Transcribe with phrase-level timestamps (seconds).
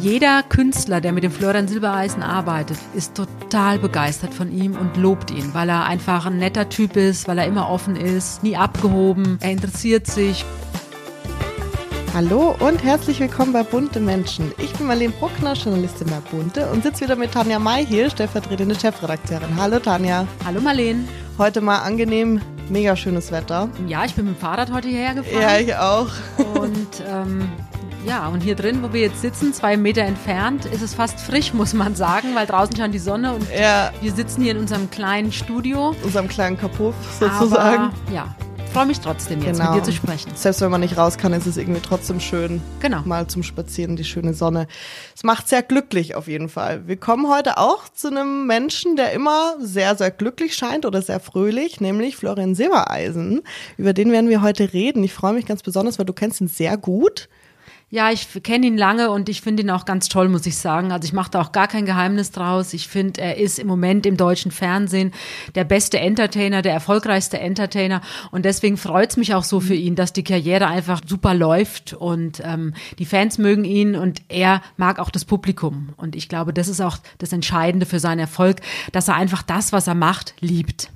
[0.00, 5.30] Jeder Künstler, der mit dem Florian Silbereisen arbeitet, ist total begeistert von ihm und lobt
[5.30, 9.38] ihn, weil er einfach ein netter Typ ist, weil er immer offen ist, nie abgehoben,
[9.40, 10.44] er interessiert sich.
[12.12, 14.52] Hallo und herzlich willkommen bei Bunte Menschen.
[14.58, 18.78] Ich bin Marlene Bruckner, Journalistin bei Bunte und sitze wieder mit Tanja May hier, stellvertretende
[18.78, 19.56] Chefredakteurin.
[19.58, 20.26] Hallo Tanja.
[20.44, 21.04] Hallo Marlene.
[21.38, 23.70] Heute mal angenehm, mega schönes Wetter.
[23.86, 25.42] Ja, ich bin mit dem Fahrrad heute hierher gefahren.
[25.42, 26.08] Ja, ich auch.
[26.54, 27.48] Und ähm,
[28.06, 31.52] ja, und hier drin, wo wir jetzt sitzen, zwei Meter entfernt, ist es fast frisch,
[31.52, 33.90] muss man sagen, weil draußen scheint die Sonne und Ja.
[34.00, 35.94] wir sitzen hier in unserem kleinen Studio.
[36.04, 37.84] Unserem kleinen Kapuff sozusagen.
[37.84, 38.34] Aber, ja,
[38.72, 39.72] freue mich trotzdem jetzt Genau.
[39.72, 40.30] mit dir zu sprechen.
[40.34, 42.60] Selbst wenn man nicht raus kann, ist es irgendwie trotzdem schön.
[42.80, 43.00] Genau.
[43.04, 44.68] Mal zum Spazieren, die schöne Sonne.
[45.16, 46.86] Es macht sehr glücklich auf jeden Fall.
[46.86, 51.20] Wir kommen heute auch zu einem Menschen, der immer sehr, sehr glücklich scheint oder sehr
[51.20, 53.42] fröhlich, nämlich Florian Silbereisen.
[53.78, 55.02] Über den werden wir heute reden.
[55.02, 57.28] Ich freue mich ganz besonders, weil du kennst ihn sehr gut.
[57.88, 60.90] Ja, ich kenne ihn lange und ich finde ihn auch ganz toll, muss ich sagen.
[60.90, 62.72] Also ich mache da auch gar kein Geheimnis draus.
[62.72, 65.12] Ich finde, er ist im Moment im deutschen Fernsehen
[65.54, 68.00] der beste Entertainer, der erfolgreichste Entertainer.
[68.32, 72.42] Und deswegen freut's mich auch so für ihn, dass die Karriere einfach super läuft und
[72.44, 75.90] ähm, die Fans mögen ihn und er mag auch das Publikum.
[75.96, 79.72] Und ich glaube, das ist auch das Entscheidende für seinen Erfolg, dass er einfach das,
[79.72, 80.90] was er macht, liebt.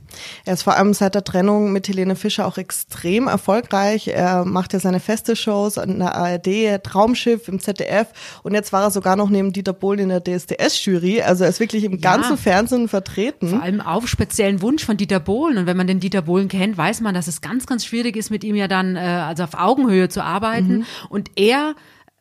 [0.45, 4.09] Er ist vor allem seit der Trennung mit Helene Fischer auch extrem erfolgreich.
[4.09, 8.09] Er macht ja seine feste Shows an der ARD, Traumschiff im ZDF
[8.43, 11.23] und jetzt war er sogar noch neben Dieter Bohlen in der DSDS-Jury.
[11.23, 11.99] Also er ist wirklich im Ja.
[11.99, 13.49] ganzen Fernsehen vertreten.
[13.51, 15.59] Vor allem auf speziellen Wunsch von Dieter Bohlen.
[15.59, 18.31] Und wenn man den Dieter Bohlen kennt, weiß man, dass es ganz, ganz schwierig ist,
[18.31, 20.85] mit ihm ja dann äh, also auf Augenhöhe zu arbeiten.
[21.09, 21.75] Und er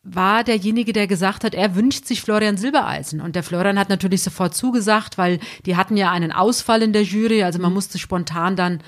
[0.04, 3.20] war derjenige, der gesagt hat, er wünscht sich Florian Silbereisen.
[3.20, 7.04] Und der Florian hat natürlich sofort zugesagt, weil die hatten ja einen Ausfall in der
[7.04, 8.80] Jury, also man musste spontan dann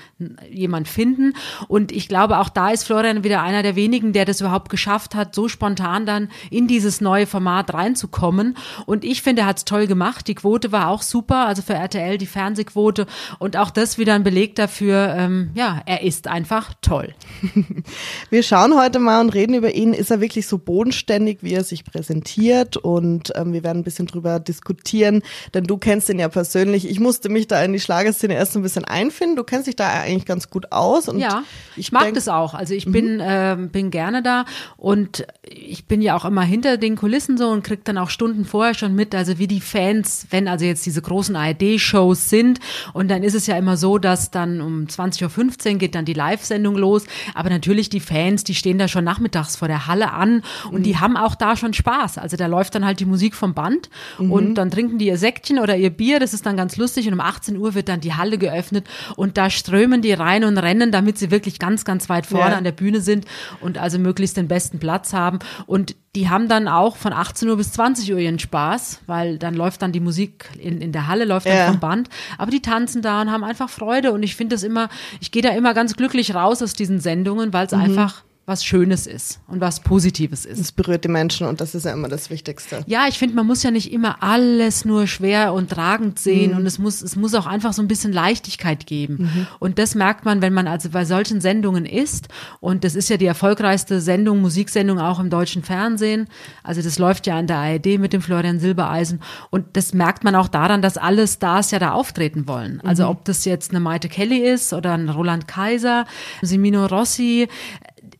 [0.50, 1.34] jemand finden.
[1.68, 5.14] Und ich glaube, auch da ist Florian wieder einer der wenigen, der das überhaupt geschafft
[5.14, 8.56] hat, so spontan dann in dieses neue Format reinzukommen.
[8.86, 10.26] Und ich finde, er hat es toll gemacht.
[10.28, 13.06] Die Quote war auch super, also für RTL die Fernsehquote.
[13.38, 17.14] Und auch das wieder ein Beleg dafür, ähm, ja, er ist einfach toll.
[18.30, 19.92] Wir schauen heute mal und reden über ihn.
[19.92, 22.76] Ist er wirklich so bodenständig, wie er sich präsentiert?
[22.76, 25.22] Und ähm, wir werden ein bisschen drüber diskutieren,
[25.54, 26.88] denn du kennst ihn ja persönlich.
[26.88, 29.36] Ich musste mich da in die Schlagerszene erst ein bisschen einfinden.
[29.36, 31.08] Du kennst dich da eigentlich ganz gut aus.
[31.08, 31.42] Und Ja,
[31.76, 32.54] ich mag denk- das auch.
[32.54, 34.44] Also ich bin, ähm, bin gerne da
[34.76, 38.44] und ich bin ja auch immer hinter den Kulissen so und krieg dann auch Stunden
[38.44, 42.60] vorher schon mit, also wie die Fans, wenn also jetzt diese großen ARD-Shows sind
[42.92, 46.12] und dann ist es ja immer so, dass dann um 20.15 Uhr geht dann die
[46.12, 50.42] Live-Sendung los, aber natürlich die Fans, die stehen da schon nachmittags vor der Halle an
[50.70, 52.18] und die haben auch da schon Spaß.
[52.18, 55.58] Also da läuft dann halt die Musik vom Band und dann trinken die ihr Säckchen
[55.58, 58.14] oder ihr Bier, das ist dann ganz lustig und um 18 Uhr wird dann die
[58.14, 58.86] Halle geöffnet
[59.16, 62.56] und da strömen die rein und rennen, damit sie wirklich ganz, ganz weit vorne Ja.
[62.58, 63.24] an der Bühne sind
[63.60, 65.38] und also möglichst den besten Platz haben.
[65.66, 69.54] Und die haben dann auch von 18 Uhr bis 20 Uhr ihren Spaß, weil dann
[69.54, 71.66] läuft dann die Musik in, in der Halle, läuft dann Ja.
[71.68, 72.10] vom Band.
[72.36, 74.12] Aber die tanzen da und haben einfach Freude.
[74.12, 77.52] Und ich finde das immer, ich gehe da immer ganz glücklich raus aus diesen Sendungen,
[77.54, 80.58] weil es einfach was Schönes ist und was Positives ist.
[80.58, 82.82] Es berührt die Menschen und das ist ja immer das Wichtigste.
[82.86, 86.66] Ja, ich finde, man muss ja nicht immer alles nur schwer und tragend sehen und
[86.66, 89.46] es muss, es muss auch einfach so ein bisschen Leichtigkeit geben.
[89.60, 92.28] Und das merkt man, wenn man also bei solchen Sendungen ist.
[92.58, 96.26] Und das ist ja die erfolgreichste Sendung, Musiksendung auch im deutschen Fernsehen.
[96.64, 99.20] Also das läuft ja an der ARD mit dem Florian Silbereisen.
[99.50, 102.80] Und das merkt man auch daran, dass alle Stars ja da auftreten wollen.
[102.80, 106.06] Also ob das jetzt eine Maite Kelly ist oder ein Roland Kaiser,
[106.42, 107.48] Semino Rossi,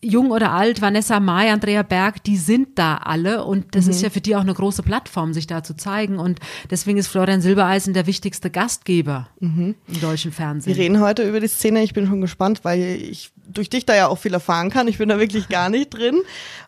[0.04, 4.10] jung oder alt, Vanessa Mai, Andrea Berg, die sind da alle und das ist ja
[4.10, 6.40] für die auch eine große Plattform, sich da zu zeigen und
[6.70, 10.74] deswegen ist Florian Silbereisen der wichtigste Gastgeber im deutschen Wir Fernsehen.
[10.74, 11.82] reden heute über die Szene.
[11.84, 14.88] Ich bin schon gespannt, weil ich durch dich da ja auch viel erfahren kann.
[14.88, 16.20] Ich bin da wirklich gar nicht drin.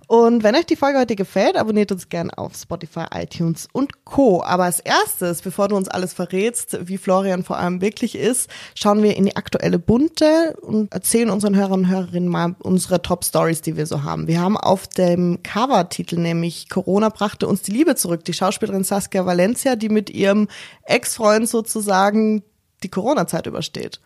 [0.07, 4.43] Und wenn euch die Folge heute gefällt, abonniert uns gern auf Spotify, iTunes und Co.
[4.43, 9.03] Aber als erstes, bevor du uns alles verrätst, wie Florian vor allem wirklich ist, schauen
[9.03, 13.63] wir in die aktuelle Bunte und erzählen unseren Hörern und Hörerinnen mal unsere Top Stories,
[13.63, 14.27] die wir so haben.
[14.27, 18.25] Wir haben auf dem Cover-Titel nämlich Corona brachte uns die Liebe zurück.
[18.25, 20.49] Die Schauspielerin Saskia Valencia, die mit ihrem
[20.85, 22.43] Ex-Freund sozusagen
[22.83, 24.01] die Corona-Zeit übersteht.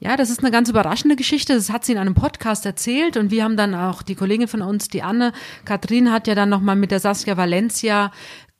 [0.00, 1.54] Ja, das ist eine ganz überraschende Geschichte.
[1.54, 4.62] Das hat sie in einem Podcast erzählt und wir haben dann auch die Kollegin von
[4.62, 5.32] uns, die Anne,
[5.64, 8.10] Katrin hat ja dann nochmal mit der Saskia Valencia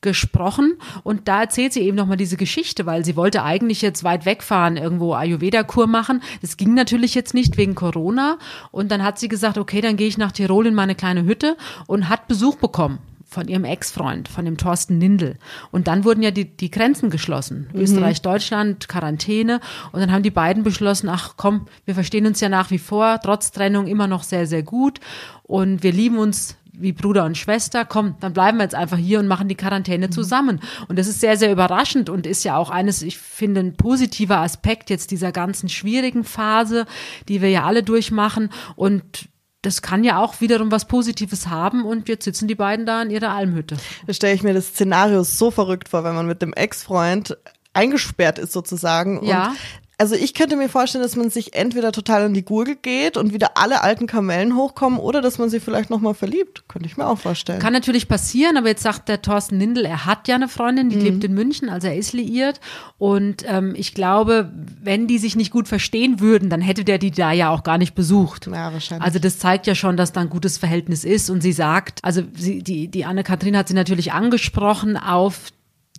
[0.02, 0.74] gesprochen
[1.04, 4.76] und da erzählt sie eben nochmal diese Geschichte, weil sie wollte eigentlich jetzt weit wegfahren,
[4.76, 6.22] irgendwo Ayurveda-Kur machen.
[6.42, 8.38] Das ging natürlich jetzt nicht wegen Corona
[8.72, 11.56] und dann hat sie gesagt, okay, dann gehe ich nach Tirol in meine kleine Hütte
[11.86, 12.98] und hat Besuch bekommen
[13.32, 15.36] von ihrem Ex-Freund, von dem Thorsten Nindel.
[15.70, 17.68] Und dann wurden ja die, die Grenzen geschlossen.
[17.74, 19.60] Österreich, Deutschland, Quarantäne.
[19.90, 23.18] Und dann haben die beiden beschlossen, ach komm, wir verstehen uns ja nach wie vor,
[23.22, 25.00] trotz Trennung immer noch sehr, sehr gut.
[25.42, 29.20] Und wir lieben uns wie Bruder und Schwester, komm, dann bleiben wir jetzt einfach hier
[29.20, 30.12] und machen die Quarantäne Mhm.
[30.12, 30.60] zusammen.
[30.88, 34.38] Und das ist sehr, sehr überraschend und ist ja auch eines, ich finde, ein positiver
[34.38, 36.86] Aspekt jetzt dieser ganzen schwierigen Phase,
[37.28, 38.48] die wir ja alle durchmachen.
[38.74, 39.28] Und
[39.62, 43.10] das kann ja auch wiederum was Positives haben und jetzt sitzen die beiden da in
[43.10, 43.76] ihrer Almhütte.
[44.06, 47.36] Da stelle ich mir das Szenario so verrückt vor, wenn man mit dem Ex-Freund
[47.72, 49.24] eingesperrt ist sozusagen.
[49.24, 49.48] Ja.
[49.48, 49.56] Und
[50.02, 53.32] also ich könnte mir vorstellen, dass man sich entweder total in die Gurgel geht und
[53.32, 56.64] wieder alle alten Kamellen hochkommen oder dass man sich vielleicht nochmal verliebt.
[56.66, 57.60] Könnte ich mir auch vorstellen.
[57.60, 60.98] Kann natürlich passieren, aber jetzt sagt der Thorsten Lindel, er hat ja eine Freundin, die
[60.98, 62.58] lebt in München, also er ist liiert.
[62.98, 64.50] Und ähm, ich glaube,
[64.82, 67.78] wenn die sich nicht gut verstehen würden, dann hätte der die da ja auch gar
[67.78, 68.48] nicht besucht.
[68.48, 69.06] Ja, wahrscheinlich.
[69.06, 71.30] Also das zeigt ja schon, dass da ein gutes Verhältnis ist.
[71.30, 75.52] Und sie sagt, also sie, die, die Anne-Kathrin hat sie natürlich angesprochen auf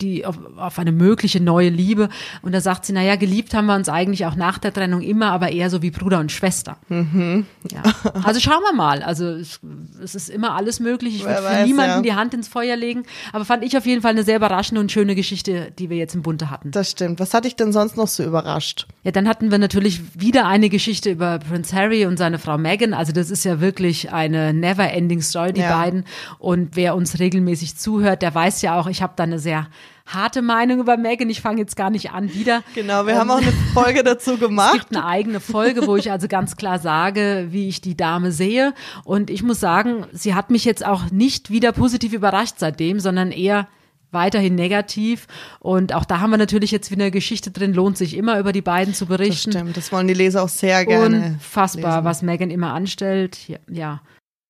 [0.03, 2.09] die auf, auf eine mögliche neue Liebe
[2.41, 5.31] und da sagt sie, naja, geliebt haben wir uns eigentlich auch nach der Trennung immer,
[5.31, 6.77] aber eher so wie Bruder und Schwester.
[6.89, 7.45] Mhm.
[7.71, 7.81] Ja.
[8.23, 9.01] Also schauen wir mal.
[9.01, 9.59] Also es,
[10.03, 11.15] es ist immer alles möglich.
[11.15, 12.01] Ich würde für niemanden ja.
[12.01, 14.91] die Hand ins Feuer legen, aber fand ich auf jeden Fall eine sehr überraschende und
[14.91, 16.71] schöne Geschichte, die wir jetzt im Bunte hatten.
[16.71, 17.19] das stimmt.
[17.19, 18.87] Was hat dich denn sonst noch so überrascht?
[19.03, 22.93] Ja, dann hatten wir natürlich wieder eine Geschichte über Prince Harry und seine Frau Meghan.
[22.93, 25.77] Also das ist ja wirklich eine never-ending Story, die Ja.
[25.77, 26.05] beiden.
[26.39, 29.67] Und wer uns regelmäßig zuhört, der weiß ja auch, ich habe da eine sehr
[30.05, 31.29] harte Meinung über Meghan.
[31.29, 32.61] Ich fange jetzt gar nicht an wieder.
[32.75, 34.73] Genau, wir Ähm, haben auch eine Folge dazu Es gemacht.
[34.73, 38.73] gibt eine eigene Folge, wo ich also ganz klar sage, wie ich die Dame sehe.
[39.05, 43.31] Und ich muss sagen, sie hat mich jetzt auch nicht wieder positiv überrascht seitdem, sondern
[43.31, 43.67] eher
[44.11, 45.25] weiterhin negativ.
[45.59, 48.51] Und auch da haben wir natürlich jetzt wieder eine Geschichte drin, lohnt sich immer über
[48.51, 49.51] die beiden zu Das berichten.
[49.51, 51.33] stimmt, das wollen die Leser auch sehr gerne.
[51.33, 52.05] Unfassbar, lesen.
[52.05, 53.39] was Megan immer anstellt.
[53.69, 54.01] Ja.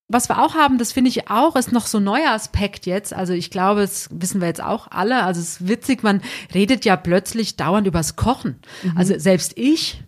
[0.08, 3.14] Was wir auch haben, das finde ich auch, ist noch so ein neuer Aspekt jetzt.
[3.14, 5.22] Also ich glaube, das wissen wir jetzt auch alle.
[5.22, 6.20] Also es ist witzig, man
[6.52, 8.60] redet ja plötzlich dauernd übers Kochen.
[8.94, 10.04] Also selbst ich,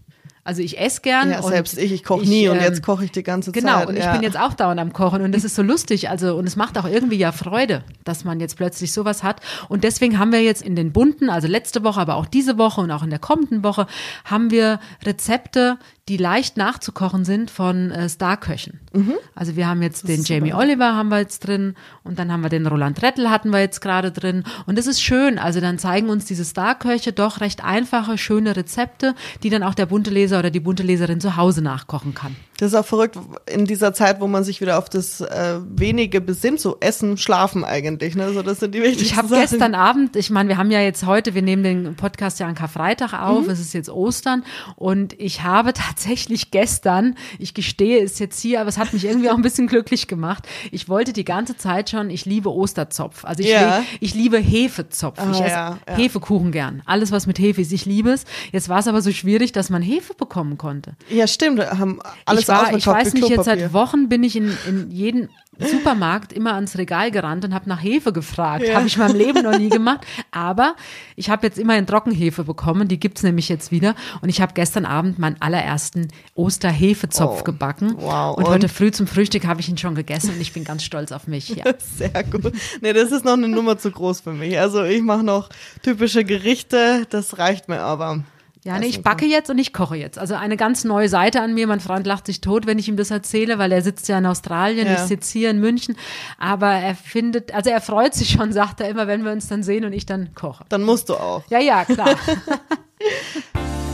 [0.46, 1.30] also ich esse gern.
[1.30, 3.80] Ja, und selbst ich, ich koche nie und ähm, jetzt koche ich die ganze Genau,
[3.80, 3.88] Zeit.
[3.88, 4.12] und ich ja.
[4.12, 6.08] bin jetzt auch dauernd am Kochen und das ist so lustig.
[6.08, 9.40] Also, und es macht auch irgendwie ja Freude, dass man jetzt plötzlich sowas hat.
[9.68, 12.80] Und deswegen haben wir jetzt in den bunten, also letzte Woche, aber auch diese Woche
[12.80, 13.86] und auch in der kommenden Woche,
[14.24, 15.78] haben wir Rezepte,
[16.08, 18.78] die leicht nachzukochen sind von äh, Starköchen.
[18.92, 19.14] Mhm.
[19.34, 22.48] Also wir haben jetzt den Jamie Oliver haben wir jetzt drin und dann haben wir
[22.48, 25.40] den Roland Rettel hatten wir jetzt gerade drin und das ist schön.
[25.40, 29.86] Also dann zeigen uns diese Starköche doch recht einfache, schöne Rezepte, die dann auch der
[29.86, 32.36] bunte Leser oder die bunte Leserin zu Hause nachkochen kann.
[32.58, 33.18] Das ist auch verrückt
[33.52, 37.64] in dieser Zeit, wo man sich wieder auf das äh, wenige besinnt, so Essen, Schlafen
[37.64, 38.14] eigentlich.
[38.16, 38.32] Ne?
[38.32, 41.04] So, das sind die wichtigsten Ich habe gestern Abend, ich meine, wir haben ja jetzt
[41.04, 43.50] heute, wir nehmen den Podcast ja an Karfreitag auf, Mhm.
[43.50, 44.42] es ist jetzt Ostern
[44.76, 49.28] und ich habe tatsächlich gestern, ich gestehe es jetzt hier, aber es hat mich irgendwie
[49.30, 50.44] auch ein bisschen glücklich gemacht.
[50.70, 53.24] Ich wollte die ganze Zeit schon, ich liebe Osterzopf.
[53.26, 53.78] Also ich, Ja.
[53.78, 55.18] le- ich liebe Hefezopf.
[55.18, 55.94] Ah, ich esse ja, ja.
[55.96, 56.82] Hefekuchen gern.
[56.86, 58.24] Alles, was mit Hefe ist, ich liebe es.
[58.52, 60.96] Jetzt war es aber so schwierig, dass man Hefe bekommen konnte.
[61.10, 64.56] Ja, stimmt, haben alles ich war, ich weiß nicht, jetzt seit Wochen bin ich in,
[64.68, 65.28] in jeden
[65.58, 68.66] Supermarkt immer ans Regal gerannt und habe nach Hefe gefragt.
[68.68, 68.74] Ja.
[68.74, 70.00] Habe ich in meinem Leben noch nie gemacht.
[70.30, 70.76] Aber
[71.16, 72.88] ich habe jetzt immerhin Trockenhefe bekommen.
[72.88, 73.94] Die gibt's nämlich jetzt wieder.
[74.20, 77.94] Und ich habe gestern Abend meinen allerersten Osterhefezopf Oh, gebacken.
[77.98, 78.36] wow.
[78.36, 78.50] Und, Und?
[78.50, 81.26] heute früh zum Frühstück habe ich ihn schon gegessen und ich bin ganz stolz auf
[81.26, 81.48] mich.
[81.48, 81.64] Ja.
[81.78, 82.52] Sehr gut.
[82.82, 84.58] Nee, das ist noch eine Nummer zu groß für mich.
[84.58, 85.48] Also ich mache noch
[85.82, 88.24] typische Gerichte, das reicht mir aber.
[88.66, 90.18] Ja, nee, ich backe jetzt und ich koche jetzt.
[90.18, 91.68] Also eine ganz neue Seite an mir.
[91.68, 94.26] Mein Freund lacht sich tot, wenn ich ihm das erzähle, weil er sitzt ja in
[94.26, 94.94] Australien, Ja.
[94.94, 95.96] ich sitze hier in München.
[96.36, 99.62] Aber er findet, also er freut sich schon, sagt er immer, wenn wir uns dann
[99.62, 100.64] sehen und ich dann koche.
[100.68, 101.44] Dann musst du auch.
[101.48, 102.08] Ja, ja, klar.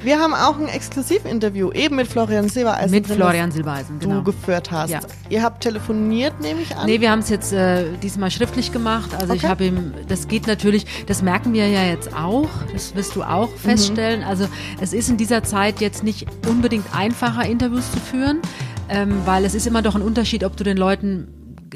[0.00, 4.16] Wir haben auch ein Exklusivinterview eben mit Florian Silbereisen Mit drin, Florian Silbereisen, genau.
[4.18, 4.90] du geführt hast.
[4.90, 5.00] Ja.
[5.28, 6.86] Ihr habt telefoniert, nehme ich an.
[6.86, 9.10] Nee, wir haben es jetzt äh, diesmal schriftlich gemacht.
[9.20, 9.48] Also ich Okay.
[9.48, 13.48] habe ihm, das geht natürlich, das merken wir ja jetzt auch, das wirst du auch
[13.50, 13.56] Mhm.
[13.58, 14.22] feststellen.
[14.22, 14.46] Also
[14.80, 18.38] es ist in dieser Zeit jetzt nicht unbedingt einfacher, Interviews zu führen,
[18.88, 21.26] ähm, weil es ist immer doch ein Unterschied, ob du den Leuten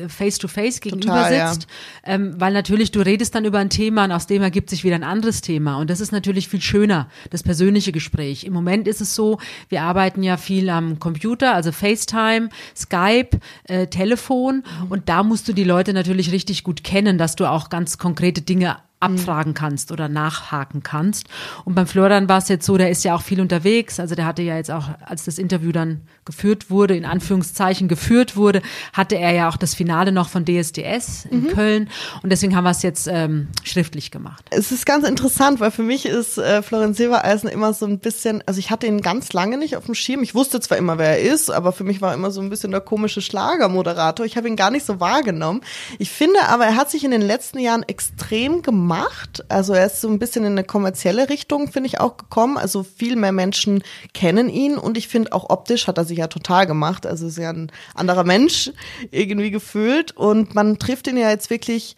[0.08, 1.52] face to face gegenüber Total, ja.
[1.52, 1.66] sitzt,
[2.04, 4.94] ähm, weil natürlich du redest dann über ein Thema und aus dem ergibt sich wieder
[4.94, 8.44] ein anderes Thema und das ist natürlich viel schöner, das persönliche Gespräch.
[8.44, 13.86] Im Moment ist es so, wir arbeiten ja viel am Computer, also FaceTime, Skype, äh,
[13.86, 17.98] Telefon und da musst du die Leute natürlich richtig gut kennen, dass du auch ganz
[17.98, 21.26] konkrete Dinge abfragen kannst oder nachhaken kannst.
[21.64, 23.98] Und beim Florian war es jetzt so, der ist ja auch viel unterwegs.
[23.98, 28.36] Also der hatte ja jetzt auch, als das Interview dann geführt wurde, in Anführungszeichen geführt
[28.36, 31.90] wurde, hatte er ja auch das Finale noch von DSDS in Köln.
[32.22, 34.44] Und deswegen haben wir es jetzt ähm, schriftlich gemacht.
[34.50, 38.42] Es ist ganz interessant, weil für mich ist äh, Florian Silbereisen immer so ein bisschen,
[38.46, 40.22] also ich hatte ihn ganz lange nicht auf dem Schirm.
[40.22, 42.50] Ich wusste zwar immer, wer er ist, aber für mich war er immer so ein
[42.50, 44.24] bisschen der komische Schlagermoderator.
[44.24, 45.62] Ich habe ihn gar nicht so wahrgenommen.
[45.98, 49.44] Ich finde aber, er hat sich in den letzten Jahren extrem gemausert gemacht.
[49.48, 52.56] Also er ist so ein bisschen in eine kommerzielle Richtung, finde ich, auch gekommen.
[52.56, 53.82] Also viel mehr Menschen
[54.14, 57.06] kennen ihn und ich finde auch optisch hat er sich ja total gemacht.
[57.06, 58.70] Also ist ja ein anderer Mensch
[59.10, 61.96] irgendwie gefühlt und man trifft ihn ja jetzt wirklich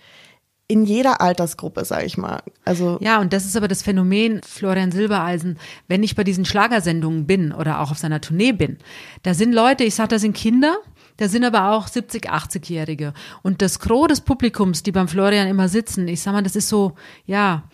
[0.67, 2.43] in jeder Altersgruppe, sage ich mal.
[2.65, 5.59] Also ja, und das ist aber das Phänomen Florian Silbereisen.
[5.89, 8.79] Wenn ich bei diesen Schlagersendungen bin oder auch auf seiner Tournee bin,
[9.23, 10.77] da sind Leute, ich sage, da sind Kinder,
[11.17, 13.13] da sind aber auch 70, 80-Jährige.
[13.43, 16.69] Und das Gros des Publikums, die beim Florian immer sitzen, ich sag mal, das ist
[16.69, 16.95] so,
[17.27, 17.65] ja,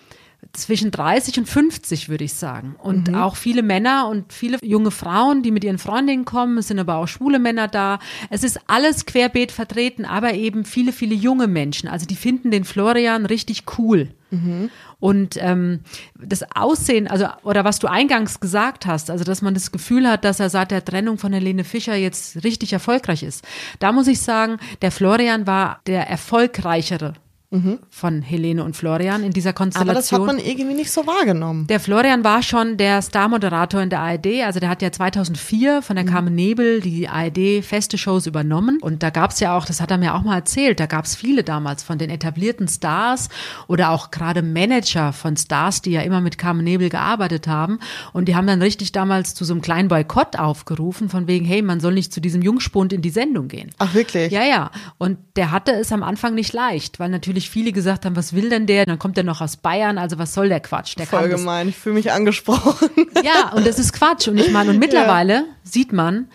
[0.52, 2.75] zwischen 30 und 50, würde ich sagen.
[2.78, 3.14] Und mhm.
[3.14, 6.59] auch viele Männer und viele junge Frauen, die mit ihren Freundinnen kommen.
[6.59, 7.99] Es sind aber auch schwule Männer da.
[8.30, 11.88] Es ist alles querbeet vertreten, aber eben viele, viele junge Menschen.
[11.88, 14.09] Also die finden den Florian richtig cool.
[14.30, 14.70] Mhm.
[15.00, 15.80] Und ähm,
[16.19, 20.25] das Aussehen, also oder was du eingangs gesagt hast, also dass man das Gefühl hat,
[20.25, 23.45] dass er seit der Trennung von Helene Fischer jetzt richtig erfolgreich ist.
[23.78, 27.14] Da muss ich sagen, der Florian war der erfolgreichere
[27.52, 27.80] Mhm.
[27.90, 29.90] von Helene und Florian in dieser Konstellation.
[29.90, 31.66] Aber das hat man irgendwie nicht so wahrgenommen.
[31.66, 35.97] Der Florian war schon der Star-Moderator in der ARD, also der hat ja 2004 von
[35.97, 36.11] der mhm.
[36.11, 39.90] Carmen Nebel die ARD feste Shows übernommen und da gab es ja auch, das hat
[39.90, 43.28] er mir auch mal erzählt, da gab es viele damals von den etablierten Stars
[43.66, 47.80] oder auch gerade Manager von Stars, die ja immer mit Carmen Nebel gearbeitet haben
[48.12, 51.62] und die haben dann richtig damals zu so einem kleinen Boykott aufgerufen von wegen, hey,
[51.62, 53.73] man soll nicht zu diesem Jungspund in die Sendung gehen.
[53.78, 54.30] Ach wirklich?
[54.30, 54.71] Ja, ja.
[54.99, 58.35] Und der hatte es am Anfang nicht leicht, weil natürlich natürlich viele gesagt haben, was
[58.35, 58.85] will denn der?
[58.85, 60.97] Dann kommt er noch aus Bayern, also was soll der Quatsch?
[60.99, 62.90] Der Voll gemein, ich fühle mich angesprochen.
[63.23, 64.28] Ja, und das ist Quatsch.
[64.28, 65.44] Und ich meine, und mittlerweile ja.
[65.62, 66.28] sieht man,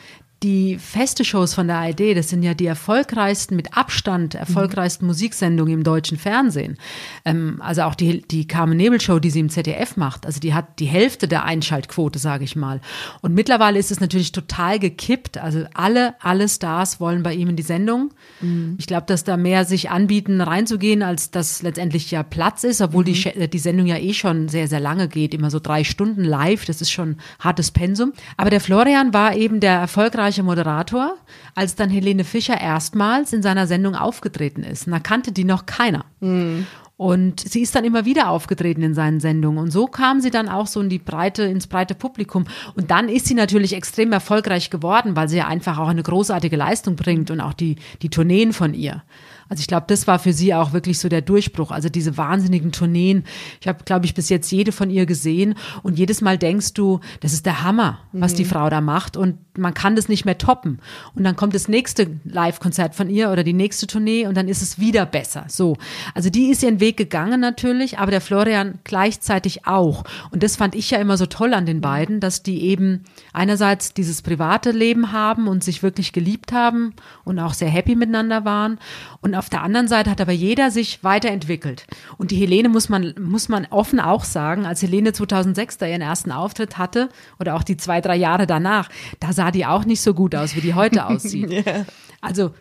[0.44, 5.08] die feste Shows von der ARD, das sind ja die erfolgreichsten, mit Abstand erfolgreichsten mhm.
[5.08, 6.77] Musiksendungen im deutschen Fernsehen.
[7.24, 10.54] Ähm, also auch die, die Carmen Nebel Show, die sie im ZDF macht, also die
[10.54, 12.82] hat die Hälfte der Einschaltquote, sage ich mal.
[13.22, 15.38] Und mittlerweile ist es natürlich total gekippt.
[15.38, 18.13] Also alle, alle Stars wollen bei ihm in die Sendung.
[18.42, 18.75] Mhm.
[18.77, 23.04] Ich glaube, dass da mehr sich anbieten, reinzugehen, als dass letztendlich ja Platz ist, obwohl
[23.04, 23.13] mhm.
[23.13, 26.65] die, die Sendung ja eh schon sehr, sehr lange geht, immer so drei Stunden live.
[26.65, 28.13] Das ist schon hartes Pensum.
[28.38, 31.17] Aber der Florian war eben der erfolgreiche erfolgreiche Moderator,
[31.53, 34.88] als dann Helene Fischer erstmals in seiner Sendung aufgetreten ist.
[34.88, 36.05] Und da kannte die noch keiner.
[36.20, 36.65] Mhm.
[36.98, 39.60] Und sie ist dann immer wieder aufgetreten in seinen Sendungen.
[39.60, 42.46] Und so kam sie dann auch so in die breite, ins breite Publikum.
[42.75, 46.55] Und dann ist sie natürlich extrem erfolgreich geworden, weil sie ja einfach auch eine großartige
[46.55, 49.03] Leistung bringt und auch die, die Tourneen von ihr.
[49.50, 51.72] Also ich glaube, das war für sie auch wirklich so der Durchbruch.
[51.72, 53.24] Also diese wahnsinnigen Tourneen.
[53.62, 57.00] Ich habe, glaube ich, bis jetzt jede von ihr gesehen und jedes Mal denkst du,
[57.20, 58.38] das ist der Hammer, was mhm.
[58.38, 60.80] die Frau da macht und man kann das nicht mehr toppen.
[61.14, 64.62] Und dann kommt das nächste Live-Konzert von ihr oder die nächste Tournee und dann ist
[64.62, 65.46] es wieder besser.
[65.48, 65.78] So.
[66.14, 70.04] Also die ist ihren Weg gegangen natürlich, aber der Florian gleichzeitig auch.
[70.32, 73.94] Und das fand ich ja immer so toll an den beiden, dass die eben einerseits
[73.94, 78.80] dieses private Leben haben und sich wirklich geliebt haben und auch sehr happy miteinander waren
[79.22, 81.86] und auf der anderen Seite hat aber jeder sich weiterentwickelt.
[82.18, 86.01] Und die Helene muss man, muss man offen auch sagen, als Helene 2006 da ihren
[86.01, 88.89] ersten Auftritt hatte oder auch die zwei, drei Jahre danach,
[89.20, 91.51] da sah die auch nicht so gut aus, wie die heute aussieht.
[91.51, 91.86] yeah.
[92.22, 92.51] Also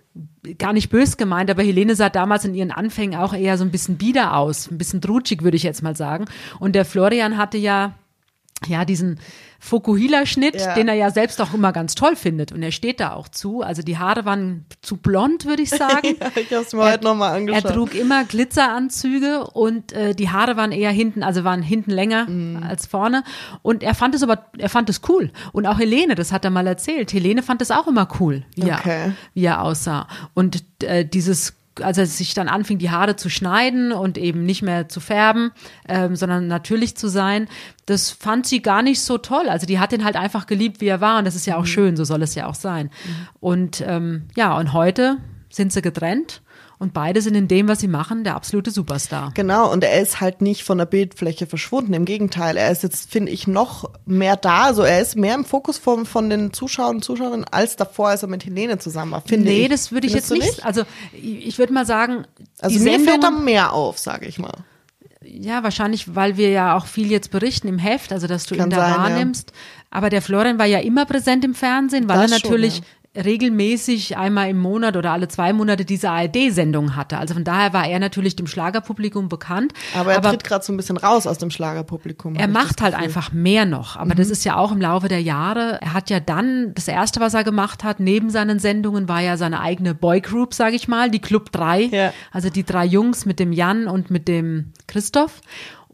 [0.58, 3.70] gar nicht bös gemeint, aber Helene sah damals in ihren Anfängen auch eher so ein
[3.70, 6.26] bisschen bieder aus, ein bisschen drutschig, würde ich jetzt mal sagen.
[6.60, 7.94] Und der Florian hatte ja,
[8.66, 9.18] ja, diesen,
[9.64, 10.74] Fokuhila-Schnitt, ja.
[10.74, 12.52] den er ja selbst auch immer ganz toll findet.
[12.52, 13.62] Und er steht da auch zu.
[13.62, 16.16] Also die Haare waren zu blond, würde ich sagen.
[16.20, 17.64] ja, ich hab's mir er, heute nochmal angeschaut.
[17.64, 22.26] Er trug immer Glitzeranzüge und äh, die Haare waren eher hinten, also waren hinten länger
[22.28, 22.62] mm.
[22.62, 23.24] als vorne.
[23.62, 25.32] Und er fand es aber, er fand es cool.
[25.52, 27.14] Und auch Helene, das hat er mal erzählt.
[27.14, 29.06] Helene fand es auch immer cool, wie, okay.
[29.06, 30.08] er, wie er aussah.
[30.34, 34.62] Und äh, dieses als er sich dann anfing, die Haare zu schneiden und eben nicht
[34.62, 35.50] mehr zu färben,
[35.88, 37.48] ähm, sondern natürlich zu sein,
[37.86, 39.48] das fand sie gar nicht so toll.
[39.48, 41.18] Also die hat ihn halt einfach geliebt, wie er war.
[41.18, 41.66] Und das ist ja auch mhm.
[41.66, 42.86] schön, so soll es ja auch sein.
[42.86, 43.28] Mhm.
[43.40, 45.18] Und ähm, ja, und heute
[45.50, 46.42] sind sie getrennt
[46.84, 49.32] und beide sind in dem, was sie machen, der absolute Superstar.
[49.32, 51.94] Genau, und er ist halt nicht von der Bildfläche verschwunden.
[51.94, 54.64] Im Gegenteil, er ist jetzt, finde ich, noch mehr da.
[54.64, 58.22] Also er ist mehr im Fokus von, von den Zuschauern und Zuschauerinnen als davor, als
[58.22, 59.62] er mit Helene zusammen war, finde nee, ich.
[59.62, 60.82] Nee, das würde ich jetzt nicht, nicht, Also
[61.14, 62.26] ich würde mal sagen,
[62.60, 64.52] also mir Sendung, fällt da mehr auf, sage ich mal.
[65.22, 68.66] Ja, wahrscheinlich, weil wir ja auch viel jetzt berichten im Heft, also dass du Kann
[68.66, 69.52] ihn da sein, wahrnimmst.
[69.52, 69.56] Ja.
[69.90, 73.03] Aber der Florian war ja immer präsent im Fernsehen, weil das er natürlich schon, ja
[73.16, 77.18] regelmäßig einmal im Monat oder alle zwei Monate diese ARD-Sendung hatte.
[77.18, 79.72] Also von daher war er natürlich dem Schlagerpublikum bekannt.
[79.94, 82.34] Aber er aber tritt gerade so ein bisschen raus aus dem Schlagerpublikum.
[82.34, 83.96] Er macht halt einfach mehr noch.
[83.96, 84.18] Aber mhm.
[84.18, 85.78] das ist ja auch im Laufe der Jahre.
[85.80, 89.36] Er hat ja dann, das erste, was er gemacht hat, neben seinen Sendungen, war ja
[89.36, 91.82] seine eigene Boygroup, sage ich mal, die Club 3.
[91.82, 92.12] Ja.
[92.32, 95.40] Also die drei Jungs mit dem Jan und mit dem Christoph.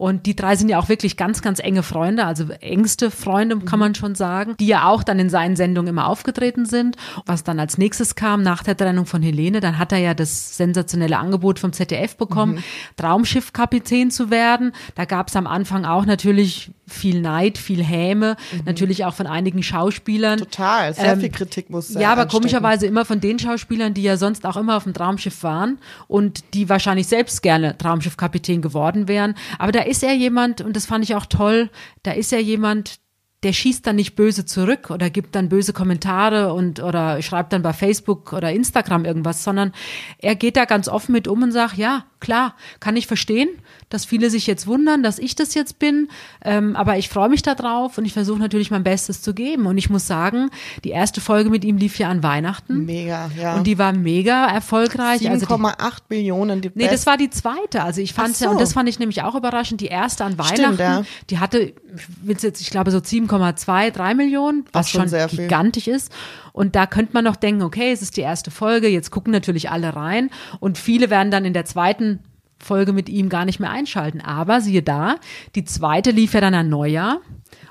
[0.00, 3.78] Und die drei sind ja auch wirklich ganz, ganz enge Freunde, also engste Freunde, kann
[3.78, 6.96] man schon sagen, die ja auch dann in seinen Sendungen immer aufgetreten sind.
[7.26, 10.56] Was dann als nächstes kam nach der Trennung von Helene, dann hat er ja das
[10.56, 12.62] sensationelle Angebot vom ZDF bekommen, mhm.
[12.96, 14.72] Traumschiffkapitän zu werden.
[14.94, 18.62] Da gab es am Anfang auch natürlich viel Neid, viel Häme, mhm.
[18.64, 20.38] natürlich auch von einigen Schauspielern.
[20.38, 22.02] Total, sehr ähm, viel Kritik muss sein.
[22.02, 22.40] Ja, aber anstecken.
[22.40, 25.78] komischerweise immer von den Schauspielern, die ja sonst auch immer auf dem Traumschiff waren
[26.08, 29.34] und die wahrscheinlich selbst gerne Traumschiffkapitän geworden wären.
[29.58, 31.68] Aber da ist er jemand, und das fand ich auch toll,
[32.04, 33.00] da ist er jemand,
[33.42, 37.62] der schießt dann nicht böse zurück oder gibt dann böse Kommentare und oder schreibt dann
[37.62, 39.72] bei Facebook oder Instagram irgendwas, sondern
[40.18, 43.48] er geht da ganz offen mit um und sagt, ja, klar, kann ich verstehen,
[43.90, 46.08] dass viele sich jetzt wundern, dass ich das jetzt bin.
[46.42, 49.66] Ähm, aber ich freue mich darauf und ich versuche natürlich mein Bestes zu geben.
[49.66, 50.50] Und ich muss sagen,
[50.84, 52.86] die erste Folge mit ihm lief ja an Weihnachten.
[52.86, 53.56] Mega, ja.
[53.56, 55.22] Und die war mega erfolgreich.
[55.22, 56.62] 7,8 also Millionen.
[56.62, 57.82] Die nee, das war die zweite.
[57.82, 58.44] Also ich fand so.
[58.44, 60.62] ja, und das fand ich nämlich auch überraschend, die erste an Weihnachten.
[60.62, 61.02] Stimmt, ja.
[61.28, 61.74] Die hatte,
[62.22, 65.94] willst jetzt, ich glaube, so 7,2, 3 Millionen, was schon, schon gigantisch viel.
[65.94, 66.12] ist.
[66.52, 69.70] Und da könnte man noch denken, okay, es ist die erste Folge, jetzt gucken natürlich
[69.70, 70.30] alle rein.
[70.60, 72.20] Und viele werden dann in der zweiten
[72.60, 74.20] Folge mit ihm gar nicht mehr einschalten.
[74.20, 75.16] Aber siehe da,
[75.54, 77.20] die zweite lief ja dann ein Neujahr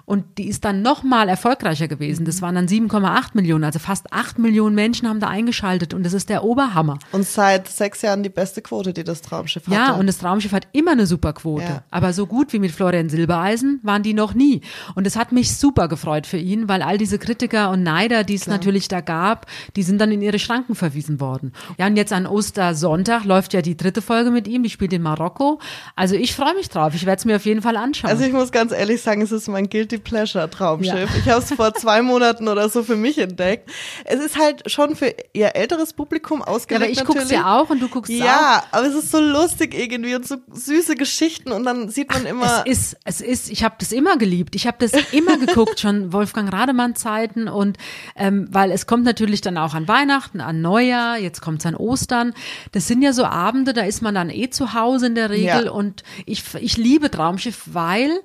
[0.09, 2.25] und die ist dann noch mal erfolgreicher gewesen.
[2.25, 6.13] Das waren dann 7,8 Millionen, also fast 8 Millionen Menschen haben da eingeschaltet und das
[6.13, 6.97] ist der Oberhammer.
[7.11, 9.73] Und seit sechs Jahren die beste Quote, die das Traumschiff hat.
[9.73, 11.63] Ja, und das Traumschiff hat immer eine super Quote.
[11.63, 11.83] Ja.
[11.91, 14.61] Aber so gut wie mit Florian Silbereisen waren die noch nie.
[14.95, 18.33] Und es hat mich super gefreut für ihn, weil all diese Kritiker und Neider, die
[18.33, 18.55] es Klar.
[18.55, 21.53] natürlich da gab, die sind dann in ihre Schranken verwiesen worden.
[21.77, 25.03] Ja, und jetzt an Ostersonntag läuft ja die dritte Folge mit ihm, die spielt in
[25.03, 25.59] Marokko.
[25.95, 26.95] Also ich freue mich drauf.
[26.95, 28.09] Ich werde es mir auf jeden Fall anschauen.
[28.09, 31.09] Also ich muss ganz ehrlich sagen, es ist mein Guilty Pleasure Traumschiff.
[31.09, 31.17] Ja.
[31.17, 33.69] Ich habe es vor zwei Monaten oder so für mich entdeckt.
[34.05, 36.95] Es ist halt schon für eher älteres Publikum ausgelegt.
[36.95, 38.27] Ja, aber ich gucke ja auch und du guckst ja, auch.
[38.27, 42.25] Ja, aber es ist so lustig irgendwie und so süße Geschichten und dann sieht man
[42.25, 42.63] immer.
[42.65, 44.55] Es ist, es ist, ich habe das immer geliebt.
[44.55, 47.77] Ich habe das immer geguckt, schon Wolfgang Rademann Zeiten und
[48.15, 51.75] ähm, weil es kommt natürlich dann auch an Weihnachten, an Neujahr, jetzt kommt es an
[51.75, 52.33] Ostern.
[52.71, 55.65] Das sind ja so Abende, da ist man dann eh zu Hause in der Regel
[55.65, 55.71] ja.
[55.71, 58.21] und ich, ich liebe Traumschiff, weil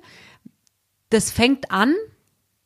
[1.15, 1.95] das fängt an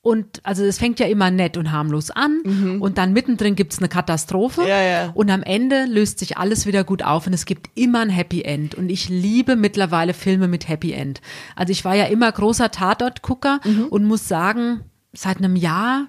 [0.02, 2.82] und also es fängt ja immer nett und harmlos an mhm.
[2.82, 5.12] und dann mittendrin gibt es eine Katastrophe ja, ja.
[5.14, 8.42] und am Ende löst sich alles wieder gut auf und es gibt immer ein Happy
[8.42, 11.22] End und ich liebe mittlerweile Filme mit Happy End.
[11.56, 13.88] Also ich war ja immer großer Tatort-Gucker mhm.
[13.90, 14.82] und muss sagen,
[15.14, 16.08] seit einem Jahr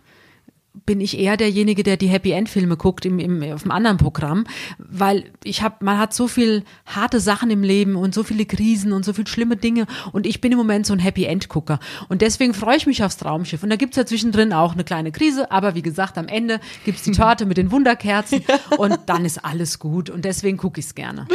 [0.91, 3.97] bin ich eher derjenige, der die Happy End Filme guckt im, im auf dem anderen
[3.97, 4.43] Programm,
[4.77, 8.93] weil ich habe man hat so viel harte Sachen im Leben und so viele Krisen
[8.93, 11.79] und so viele schlimme Dinge und ich bin im Moment so ein Happy End Gucker
[12.09, 15.13] und deswegen freue ich mich aufs Traumschiff und da gibt's ja zwischendrin auch eine kleine
[15.13, 18.43] Krise, aber wie gesagt, am Ende gibt's die Torte mit den Wunderkerzen
[18.77, 21.29] und dann ist alles gut und deswegen gucke ich's gerne.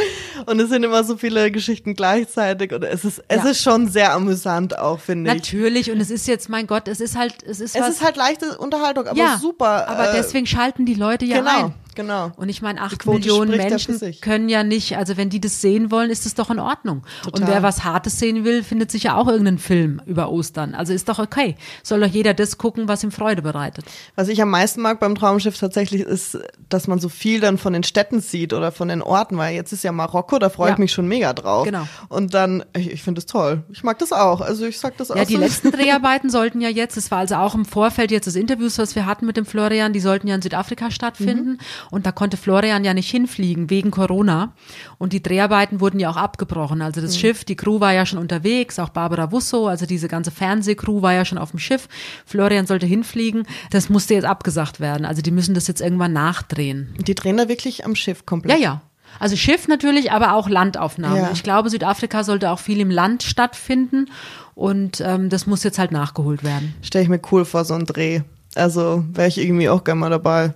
[0.44, 3.50] Und es sind immer so viele Geschichten gleichzeitig und es ist es ja.
[3.50, 5.36] ist schon sehr amüsant auch, finde ich.
[5.38, 8.16] Natürlich und es ist jetzt mein Gott, es ist halt es ist es ist halt
[8.16, 9.88] leichte Unterhaltung, aber ja, super.
[9.88, 11.66] Aber äh, deswegen schalten die Leute ja genau.
[11.66, 11.74] ein.
[11.96, 12.30] Genau.
[12.36, 16.10] Und ich meine, acht Millionen Menschen können ja nicht, also wenn die das sehen wollen,
[16.10, 17.02] ist das doch in Ordnung.
[17.24, 17.42] Total.
[17.42, 20.74] Und wer was Hartes sehen will, findet sicher auch irgendeinen Film über Ostern.
[20.74, 21.56] Also ist doch okay.
[21.82, 23.86] Soll doch jeder das gucken, was ihm Freude bereitet.
[24.14, 27.72] Was ich am meisten mag beim Traumschiff tatsächlich ist, dass man so viel dann von
[27.72, 30.74] den Städten sieht oder von den Orten, weil jetzt ist ja Marokko, da freue ja.
[30.74, 31.64] ich mich schon mega drauf.
[31.64, 31.88] Genau.
[32.08, 33.62] Und dann, ich, ich finde es toll.
[33.72, 34.42] Ich mag das auch.
[34.42, 35.16] Also ich sag das auch.
[35.16, 35.40] Ja, die so.
[35.40, 38.94] letzten Dreharbeiten sollten ja jetzt, es war also auch im Vorfeld jetzt des Interviews, was
[38.94, 41.52] wir hatten mit dem Florian, die sollten ja in Südafrika stattfinden.
[41.52, 41.58] Mhm.
[41.90, 44.52] Und da konnte Florian ja nicht hinfliegen wegen Corona.
[44.98, 46.82] Und die Dreharbeiten wurden ja auch abgebrochen.
[46.82, 47.20] Also das mhm.
[47.20, 51.12] Schiff, die Crew war ja schon unterwegs, auch Barbara Wusso, also diese ganze Fernsehcrew war
[51.12, 51.88] ja schon auf dem Schiff.
[52.24, 53.46] Florian sollte hinfliegen.
[53.70, 55.04] Das musste jetzt abgesagt werden.
[55.06, 56.94] Also die müssen das jetzt irgendwann nachdrehen.
[56.98, 58.58] Die drehen da wirklich am Schiff komplett?
[58.58, 58.82] Ja, ja.
[59.18, 61.16] Also Schiff natürlich, aber auch Landaufnahmen.
[61.16, 61.30] Ja.
[61.32, 64.10] Ich glaube, Südafrika sollte auch viel im Land stattfinden
[64.54, 66.74] und ähm, das muss jetzt halt nachgeholt werden.
[66.82, 68.22] Stelle ich mir cool vor, so ein Dreh.
[68.54, 70.54] Also wäre ich irgendwie auch gerne mal dabei.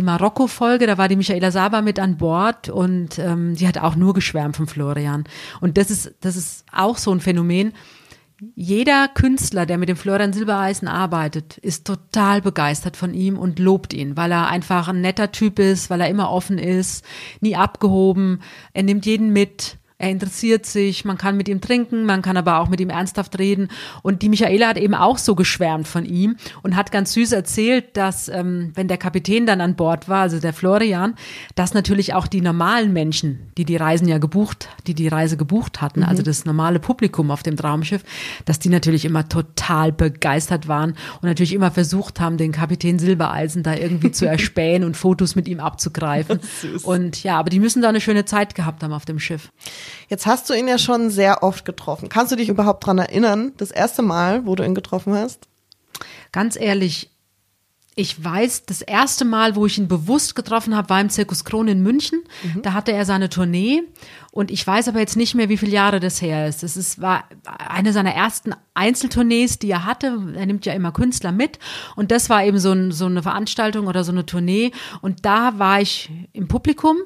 [0.00, 3.96] Die Marokko-Folge, da war die Michaela Saba mit an Bord und ähm, sie hat auch
[3.96, 5.24] nur geschwärmt von Florian.
[5.60, 7.74] Und das ist, das ist auch so ein Phänomen.
[8.54, 13.92] Jeder Künstler, der mit dem Florian Silbereisen arbeitet, ist total begeistert von ihm und lobt
[13.92, 17.04] ihn, weil er einfach ein netter Typ ist, weil er immer offen ist,
[17.42, 18.40] nie abgehoben,
[18.72, 22.58] er nimmt jeden mit, er interessiert sich, man kann mit ihm trinken, man kann aber
[22.58, 23.68] auch mit ihm ernsthaft reden.
[24.02, 27.98] Und die Michaela hat eben auch so geschwärmt von ihm und hat ganz süß erzählt,
[27.98, 31.16] dass ähm, wenn der Kapitän dann an Bord war, also der Florian,
[31.54, 35.82] dass natürlich auch die normalen Menschen, die die Reisen ja gebucht, die die Reise gebucht
[35.82, 38.02] hatten, also das normale Publikum auf dem Traumschiff,
[38.46, 43.62] dass die natürlich immer total begeistert waren und natürlich immer versucht haben, den Kapitän Silbereisen
[43.62, 46.40] da irgendwie zu erspähen und Fotos mit ihm abzugreifen.
[46.84, 49.50] Und ja, aber die müssen da eine schöne Zeit gehabt haben auf dem Schiff.
[50.08, 52.08] Jetzt hast du ihn ja schon sehr oft getroffen.
[52.08, 55.48] Kannst du dich überhaupt dran erinnern, das erste Mal, wo du ihn getroffen hast?
[56.32, 57.10] Ganz ehrlich,
[57.96, 61.68] ich weiß, das erste Mal, wo ich ihn bewusst getroffen habe, war im Zirkus Kron
[61.68, 62.22] in München.
[62.42, 62.62] Mhm.
[62.62, 63.82] Da hatte er seine Tournee.
[64.30, 66.62] Und ich weiß aber jetzt nicht mehr, wie viele Jahre das her ist.
[66.62, 70.18] Das ist, war eine seiner ersten Einzeltournees, die er hatte.
[70.36, 71.58] Er nimmt ja immer Künstler mit.
[71.96, 74.70] Und das war eben so, ein, so eine Veranstaltung oder so eine Tournee.
[75.02, 76.96] Und da war ich im Publikum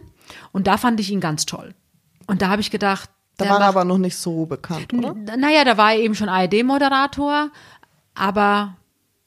[0.53, 1.75] und da fand ich ihn ganz toll.
[2.27, 5.15] Und da habe ich gedacht, da war er aber noch nicht so bekannt, oder?
[5.37, 7.51] Naja, da war er eben schon ARD-Moderator,
[8.15, 8.77] aber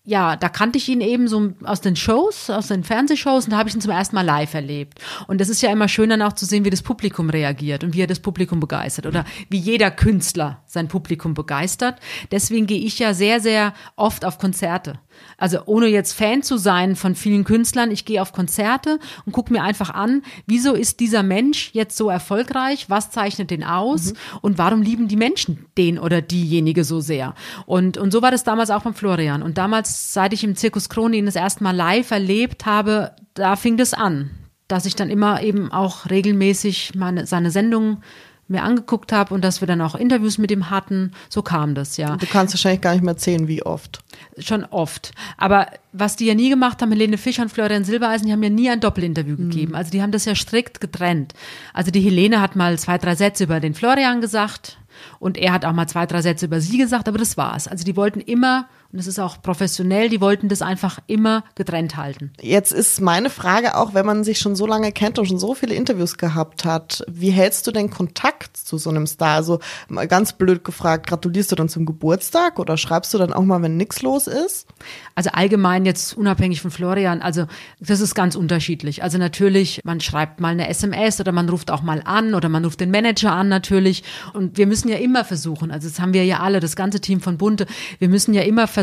[0.08, 3.58] ja, da kannte ich ihn eben so aus den Shows, aus den Fernsehshows und da
[3.58, 5.02] habe ich ihn zum ersten Mal live erlebt.
[5.28, 7.94] Und das ist ja immer schön dann auch zu sehen, wie das Publikum reagiert und
[7.94, 12.00] wie er das Publikum begeistert oder wie jeder Künstler sein Publikum begeistert.
[12.32, 14.98] Deswegen gehe ich ja sehr, sehr oft auf Konzerte.
[15.38, 19.54] Also ohne jetzt Fan zu sein von vielen Künstlern, ich gehe auf Konzerte und gucke
[19.54, 24.18] mir einfach an, wieso ist dieser Mensch jetzt so erfolgreich, was zeichnet den aus mhm.
[24.42, 27.36] und warum lieben die Menschen den oder diejenige so sehr.
[27.66, 29.44] Und, und so war das damals auch beim Florian.
[29.44, 33.56] Und damals, seit ich im Zirkus Krone ihn das erste Mal live erlebt habe, da
[33.56, 34.32] fing das an,
[34.68, 38.04] dass ich dann immer eben auch regelmäßig meine, seine Sendungen
[38.48, 41.12] mir angeguckt habe und dass wir dann auch Interviews mit ihm hatten.
[41.30, 42.16] So kam das, ja.
[42.16, 44.00] Du kannst wahrscheinlich gar nicht mehr erzählen, wie oft.
[44.40, 45.12] Schon oft.
[45.38, 48.50] Aber was die ja nie gemacht haben, Helene Fischer und Florian Silbereisen, die haben ja
[48.50, 49.50] nie ein Doppelinterview mhm.
[49.50, 49.76] gegeben.
[49.76, 51.34] Also die haben das ja strikt getrennt.
[51.74, 54.78] Also die Helene hat mal zwei, drei Sätze über den Florian gesagt
[55.20, 57.68] und er hat auch mal zwei, drei Sätze über sie gesagt, aber das war's.
[57.68, 61.98] Also die wollten immer und es ist auch professionell, die wollten das einfach immer getrennt
[61.98, 62.32] halten.
[62.42, 65.54] Jetzt ist meine Frage auch, wenn man sich schon so lange kennt und schon so
[65.54, 69.36] viele Interviews gehabt hat, wie hältst du denn Kontakt zu so einem Star?
[69.36, 73.44] Also mal ganz blöd gefragt, gratulierst du dann zum Geburtstag oder schreibst du dann auch
[73.44, 74.68] mal, wenn nichts los ist?
[75.16, 77.46] Also allgemein jetzt unabhängig von Florian, also
[77.80, 79.04] das ist ganz unterschiedlich.
[79.04, 82.64] Also natürlich, man schreibt mal eine SMS oder man ruft auch mal an oder man
[82.64, 84.04] ruft den Manager an natürlich.
[84.34, 87.20] Und wir müssen ja immer versuchen, also das haben wir ja alle, das ganze Team
[87.20, 87.66] von Bunte,
[88.00, 88.77] wir müssen ja immer versuchen,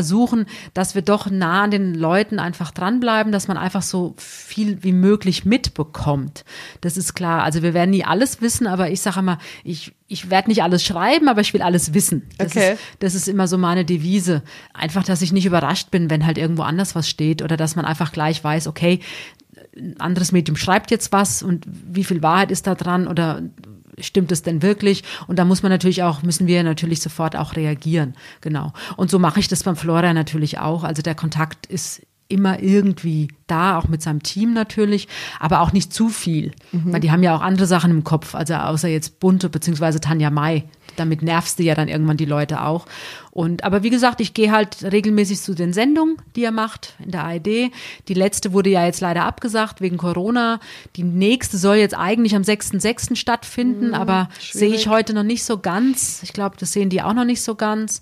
[0.73, 4.91] dass wir doch nah an den Leuten einfach dranbleiben, dass man einfach so viel wie
[4.91, 6.45] möglich mitbekommt.
[6.81, 7.43] Das ist klar.
[7.43, 10.83] Also wir werden nie alles wissen, aber ich sage immer, ich, ich werde nicht alles
[10.83, 12.23] schreiben, aber ich will alles wissen.
[12.37, 12.73] Das, okay.
[12.73, 14.43] ist, das ist immer so meine Devise.
[14.73, 17.85] Einfach, dass ich nicht überrascht bin, wenn halt irgendwo anders was steht oder dass man
[17.85, 18.99] einfach gleich weiß, okay,
[19.77, 23.41] ein anderes Medium schreibt jetzt was und wie viel Wahrheit ist da dran oder
[23.99, 25.03] stimmt es denn wirklich?
[25.27, 28.15] Und da muss man natürlich auch, müssen wir natürlich sofort auch reagieren.
[28.41, 28.73] Genau.
[28.97, 30.83] Und so mache ich das beim Flora natürlich auch.
[30.83, 35.07] Also der Kontakt ist immer irgendwie da, auch mit seinem Team natürlich,
[35.39, 36.93] aber auch nicht zu viel, mhm.
[36.93, 40.31] weil die haben ja auch andere Sachen im Kopf, also außer jetzt Bunte beziehungsweise Tanja
[40.31, 40.63] Mai.
[40.95, 42.85] Damit nervst du ja dann irgendwann die Leute auch.
[43.31, 47.11] Und aber wie gesagt, ich gehe halt regelmäßig zu den Sendungen, die er macht in
[47.11, 47.71] der ARD.
[48.07, 50.59] Die letzte wurde ja jetzt leider abgesagt wegen Corona.
[50.95, 53.15] Die nächste soll jetzt eigentlich am 6.6.
[53.15, 56.23] stattfinden, mhm, aber sehe ich heute noch nicht so ganz.
[56.23, 58.01] Ich glaube, das sehen die auch noch nicht so ganz.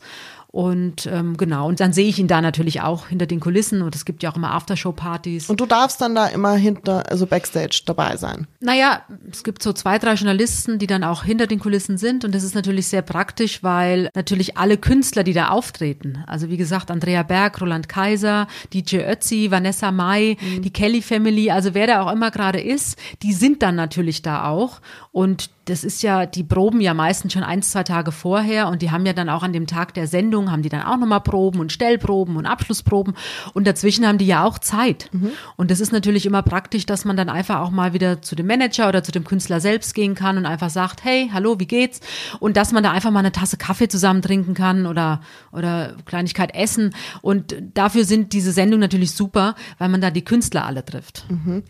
[0.54, 3.96] Und ähm, genau, und dann sehe ich ihn da natürlich auch hinter den Kulissen und
[3.96, 5.50] es gibt ja auch immer Aftershow-Partys.
[5.50, 8.46] Und du darfst dann da immer hinter, also Backstage dabei sein?
[8.60, 12.36] Naja, es gibt so zwei, drei Journalisten, die dann auch hinter den Kulissen sind und
[12.36, 16.92] das ist natürlich sehr praktisch, weil natürlich alle Künstler, die da auftreten, also wie gesagt,
[16.92, 20.62] Andrea Berg, Roland Kaiser, DJ Ötzi, Vanessa Mai, mhm.
[20.62, 24.48] die Kelly Family, also wer da auch immer gerade ist, die sind dann natürlich da
[24.48, 28.82] auch und das ist ja, die proben ja meistens schon ein, zwei Tage vorher und
[28.82, 31.22] die haben ja dann auch an dem Tag der Sendung, haben die dann auch nochmal
[31.22, 33.14] Proben und Stellproben und Abschlussproben
[33.54, 35.10] und dazwischen haben die ja auch Zeit.
[35.14, 35.32] Mhm.
[35.56, 38.48] Und das ist natürlich immer praktisch, dass man dann einfach auch mal wieder zu dem
[38.48, 42.02] Manager oder zu dem Künstler selbst gehen kann und einfach sagt, hey, hallo, wie geht's?
[42.40, 45.22] Und dass man da einfach mal eine Tasse Kaffee zusammen trinken kann oder,
[45.54, 46.94] oder Kleinigkeit essen.
[47.22, 51.26] Und dafür sind diese Sendungen natürlich super, weil man da die Künstler alle trifft.
[51.30, 51.64] Mhm.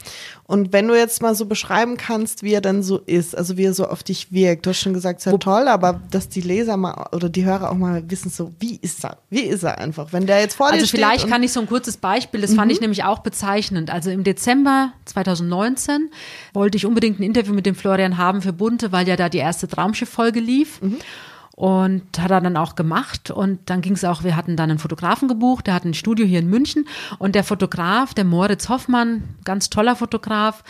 [0.45, 3.65] Und wenn du jetzt mal so beschreiben kannst, wie er dann so ist, also wie
[3.65, 4.65] er so so auf dich wirkt.
[4.65, 7.75] Du hast schon gesagt, sehr toll, aber dass die Leser mal oder die Hörer auch
[7.75, 9.17] mal wissen, so wie ist er?
[9.29, 10.13] Wie ist er einfach?
[10.13, 11.03] Wenn der jetzt vor also dir steht.
[11.03, 12.55] Also vielleicht kann ich so ein kurzes Beispiel, das mhm.
[12.55, 13.89] fand ich nämlich auch bezeichnend.
[13.89, 16.09] Also im Dezember 2019
[16.53, 19.39] wollte ich unbedingt ein Interview mit dem Florian haben für Bunte, weil ja da die
[19.39, 20.81] erste Traumschiff-Folge lief.
[20.81, 20.97] Mhm.
[21.55, 23.29] Und hat er dann auch gemacht.
[23.29, 26.25] Und dann ging es auch, wir hatten dann einen Fotografen gebucht, der hat ein Studio
[26.25, 26.87] hier in München.
[27.19, 30.63] Und der Fotograf, der Moritz Hoffmann, ganz toller Fotograf,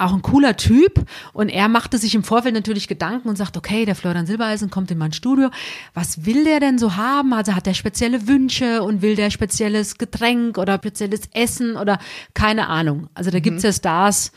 [0.00, 3.84] auch ein cooler Typ und er machte sich im Vorfeld natürlich Gedanken und sagt, okay,
[3.84, 5.50] der Florian Silbereisen kommt in mein Studio,
[5.94, 7.32] was will der denn so haben?
[7.32, 11.98] Also hat er spezielle Wünsche und will der spezielles Getränk oder spezielles Essen oder
[12.34, 13.08] keine Ahnung.
[13.14, 14.32] Also da gibt's ja Stars,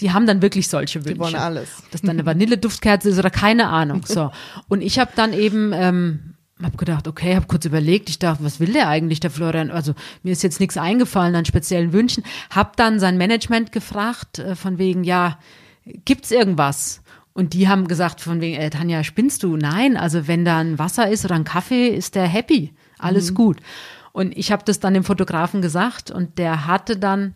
[0.00, 1.14] die haben dann wirklich solche Wünsche.
[1.14, 1.68] Die wollen alles.
[1.90, 4.02] Dass dann eine Vanilleduftkerze ist oder keine Ahnung.
[4.12, 4.30] So.
[4.68, 8.60] Und ich habe dann eben ähm, hab gedacht, okay, habe kurz überlegt, ich dachte, was
[8.60, 9.70] will der eigentlich, der Florian?
[9.70, 12.24] Also mir ist jetzt nichts eingefallen an speziellen Wünschen.
[12.50, 15.38] Hab dann sein Management gefragt, äh, von wegen, ja,
[16.04, 17.02] gibt's irgendwas?
[17.32, 19.56] Und die haben gesagt, von wegen, äh, Tanja, spinnst du?
[19.56, 22.72] Nein, also wenn da ein Wasser ist oder ein Kaffee, ist der happy.
[22.98, 23.58] Alles gut.
[24.12, 27.34] Und ich habe das dann dem Fotografen gesagt und der hatte dann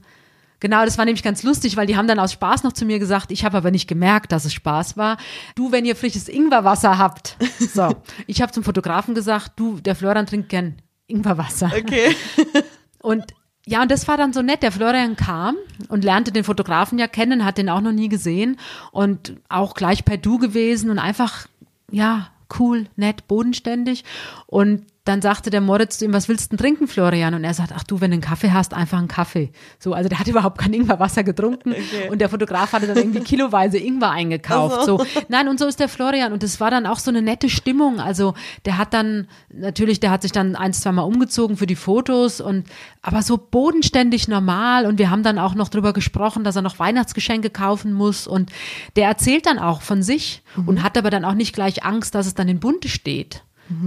[0.61, 2.99] Genau, das war nämlich ganz lustig, weil die haben dann aus Spaß noch zu mir
[2.99, 5.19] gesagt, ich habe aber nicht gemerkt, dass es Spaß war.
[5.55, 7.37] Du, wenn ihr frisches Ingwerwasser habt.
[7.59, 7.95] So,
[8.27, 11.71] ich habe zum Fotografen gesagt, du, der Florian trinkt gern Ingwerwasser.
[11.77, 12.17] Okay.
[13.01, 13.25] Und
[13.69, 14.63] ja, und das war dann so nett.
[14.63, 15.57] Der Florian kam
[15.89, 18.59] und lernte den Fotografen ja kennen, hat den auch noch nie gesehen
[18.93, 21.49] und auch gleich per Du gewesen und einfach,
[21.91, 22.29] ja,
[22.61, 24.05] cool, nett, bodenständig.
[24.47, 27.33] Und dann sagte der Moritz zu ihm, was willst du denn trinken, Florian?
[27.35, 29.51] Und er sagt, ach du, wenn du einen Kaffee hast, einfach einen Kaffee.
[29.79, 32.11] So, also der hat überhaupt kein Ingwerwasser getrunken Okay.
[32.11, 34.77] und der Fotograf hatte dann irgendwie kiloweise Ingwer eingekauft.
[34.81, 35.05] Ach so.
[35.29, 38.01] Nein, und so ist der Florian und es war dann auch so eine nette Stimmung.
[38.01, 38.35] Also
[38.67, 42.41] der hat dann natürlich, der hat sich dann ein, zwei Mal umgezogen für die Fotos
[42.41, 42.65] und
[43.01, 46.79] aber so bodenständig normal und wir haben dann auch noch drüber gesprochen, dass er noch
[46.79, 48.51] Weihnachtsgeschenke kaufen muss und
[48.97, 50.69] der erzählt dann auch von sich Mhm.
[50.69, 53.43] und hat aber dann auch nicht gleich Angst, dass es dann in Bunte steht.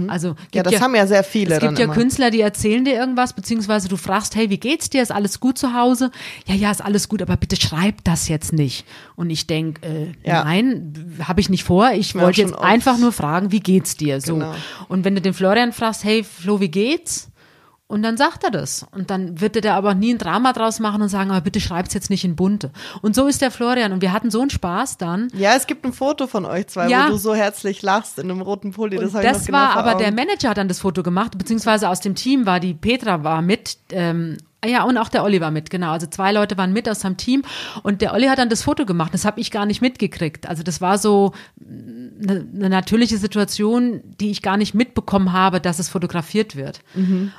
[0.08, 0.36] Also Mhm.
[0.54, 1.54] Ja, gibt das haben ja sehr viele.
[1.54, 1.94] es gibt ja immer.
[1.94, 5.02] Künstler, die erzählen dir irgendwas, beziehungsweise du fragst, hey, wie geht's dir?
[5.02, 6.10] Ist alles gut zu Hause?
[6.46, 8.84] Ja, ja, ist alles gut, aber bitte schreib das jetzt nicht.
[9.16, 10.44] Und ich denk, äh, Ja.
[10.44, 11.92] nein, habe ich nicht vor.
[11.92, 12.62] Ich Ja, wollte jetzt oft.
[12.62, 14.20] einfach nur fragen, wie geht's dir?
[14.20, 14.34] So.
[14.34, 14.54] Genau.
[14.88, 17.29] Und wenn du den Florian fragst, hey, Flo, wie geht's?
[17.90, 18.86] Und dann sagt er das.
[18.92, 21.60] Und dann wird er da aber nie ein Drama draus machen und sagen, aber bitte
[21.60, 22.70] schreib's jetzt nicht in bunte.
[23.02, 23.92] Und so ist der Florian.
[23.92, 25.26] Und wir hatten so einen Spaß dann.
[25.34, 27.06] Ja, es gibt ein Foto von euch zwei, Ja.
[27.08, 28.96] wo du so herzlich lachst in einem roten Pulli.
[28.96, 31.98] Das, das genau war vor aber der Manager hat dann das Foto gemacht, beziehungsweise aus
[32.00, 33.76] dem Team war die Petra war mit.
[33.90, 35.92] Ähm, ja, und auch der Olli war mit, genau.
[35.92, 37.42] Also zwei Leute waren mit aus seinem Team
[37.82, 39.14] und der Olli hat dann das Foto gemacht.
[39.14, 40.46] Das habe ich gar nicht mitgekriegt.
[40.48, 45.78] Also das war so eine, eine natürliche Situation, die ich gar nicht mitbekommen habe, dass
[45.78, 46.80] es fotografiert wird.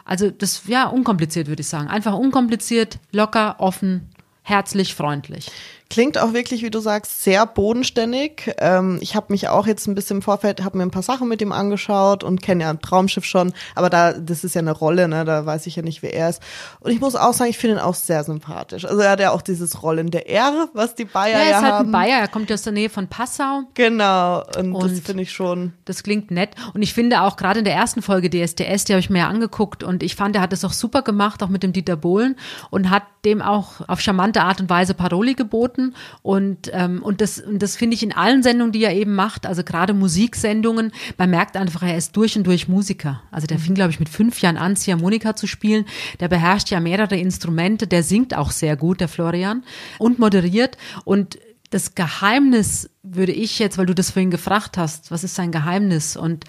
[0.06, 1.88] Also das, ja, unkompliziert würde ich sagen.
[1.88, 4.10] Einfach unkompliziert, locker, offen,
[4.42, 5.52] herzlich, freundlich.
[5.92, 8.54] Klingt auch wirklich, wie du sagst, sehr bodenständig.
[8.60, 11.28] Ähm, ich habe mich auch jetzt ein bisschen im Vorfeld, habe mir ein paar Sachen
[11.28, 14.72] mit ihm angeschaut und kenne ja ein Traumschiff schon, aber da, das ist ja eine
[14.72, 15.26] Rolle, ne?
[15.26, 16.42] Da weiß ich ja nicht, wer er ist.
[16.80, 18.86] Und ich muss auch sagen, ich finde ihn auch sehr sympathisch.
[18.86, 21.64] Also er hat ja auch dieses rollende R, was die Bayer Ja, er ja, ist
[21.64, 21.90] halt haben.
[21.90, 23.64] ein Bayer, er kommt ja aus der Nähe von Passau.
[23.74, 24.44] Genau.
[24.58, 25.74] Und, das Und- finde ich schon.
[25.84, 26.52] Das klingt nett.
[26.74, 29.28] Und ich finde auch gerade in der ersten Folge DSDS, die habe ich mir ja
[29.28, 32.38] angeguckt und ich fand, er hat das auch super gemacht, auch mit dem Dieter Bohlen
[32.70, 35.81] und hat dem auch auf charmante Art und Weise Paroli geboten.
[36.22, 39.46] Und, ähm, und das, und das finde ich in allen Sendungen, die er eben macht,
[39.46, 43.22] also gerade Musiksendungen, man merkt einfach, er ist durch und durch Musiker.
[43.32, 45.86] Also der fing, glaube ich, mit fünf Jahren an, Ziehharmonika zu spielen.
[46.20, 49.64] Der beherrscht ja mehrere Instrumente, der singt auch sehr gut, der Florian,
[50.00, 50.78] und moderiert.
[51.06, 51.38] Und
[51.70, 56.18] das Geheimnis würde ich jetzt, weil du das vorhin gefragt hast, was ist sein Geheimnis?
[56.18, 56.46] Und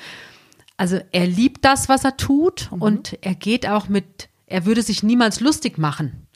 [0.76, 5.02] also er liebt das, was er tut und er geht auch mit, er würde sich
[5.02, 6.26] niemals lustig machen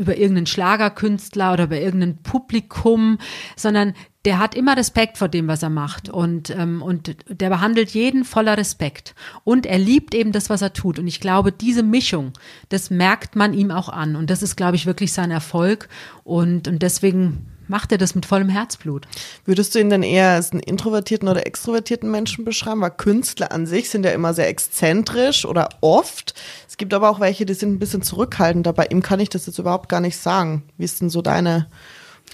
[0.00, 3.18] über irgendeinen Schlagerkünstler oder über irgendein Publikum,
[3.54, 3.92] sondern
[4.24, 6.08] der hat immer Respekt vor dem, was er macht.
[6.08, 9.14] Und, ähm, und der behandelt jeden voller Respekt.
[9.44, 10.98] Und er liebt eben das, was er tut.
[10.98, 12.32] Und ich glaube, diese Mischung,
[12.70, 14.16] das merkt man ihm auch an.
[14.16, 15.88] Und das ist, glaube ich, wirklich sein Erfolg.
[16.24, 19.06] Und, und deswegen macht er das mit vollem Herzblut.
[19.46, 22.80] Würdest du ihn denn eher als einen introvertierten oder extrovertierten Menschen beschreiben?
[22.80, 26.34] Weil Künstler an sich sind ja immer sehr exzentrisch oder oft.
[26.68, 28.72] Es gibt aber auch welche, die sind ein bisschen zurückhaltender.
[28.72, 30.64] Bei ihm kann ich das jetzt überhaupt gar nicht sagen.
[30.76, 31.68] Wie ist denn so deine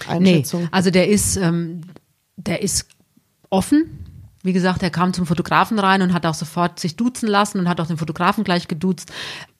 [0.07, 0.67] Nee, Einschätzung?
[0.71, 1.81] also der ist, ähm,
[2.35, 2.87] der ist
[3.49, 4.03] offen.
[4.43, 7.67] Wie gesagt, er kam zum Fotografen rein und hat auch sofort sich duzen lassen und
[7.69, 9.11] hat auch den Fotografen gleich geduzt.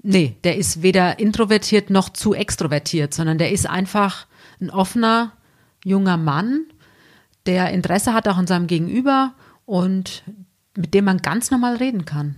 [0.02, 4.28] Nee, der ist weder introvertiert noch zu extrovertiert, sondern der ist einfach
[4.62, 5.34] ein offener,
[5.88, 6.66] junger Mann,
[7.46, 9.34] der Interesse hat auch an seinem Gegenüber
[9.66, 10.24] und
[10.76, 12.36] mit dem man ganz normal reden kann.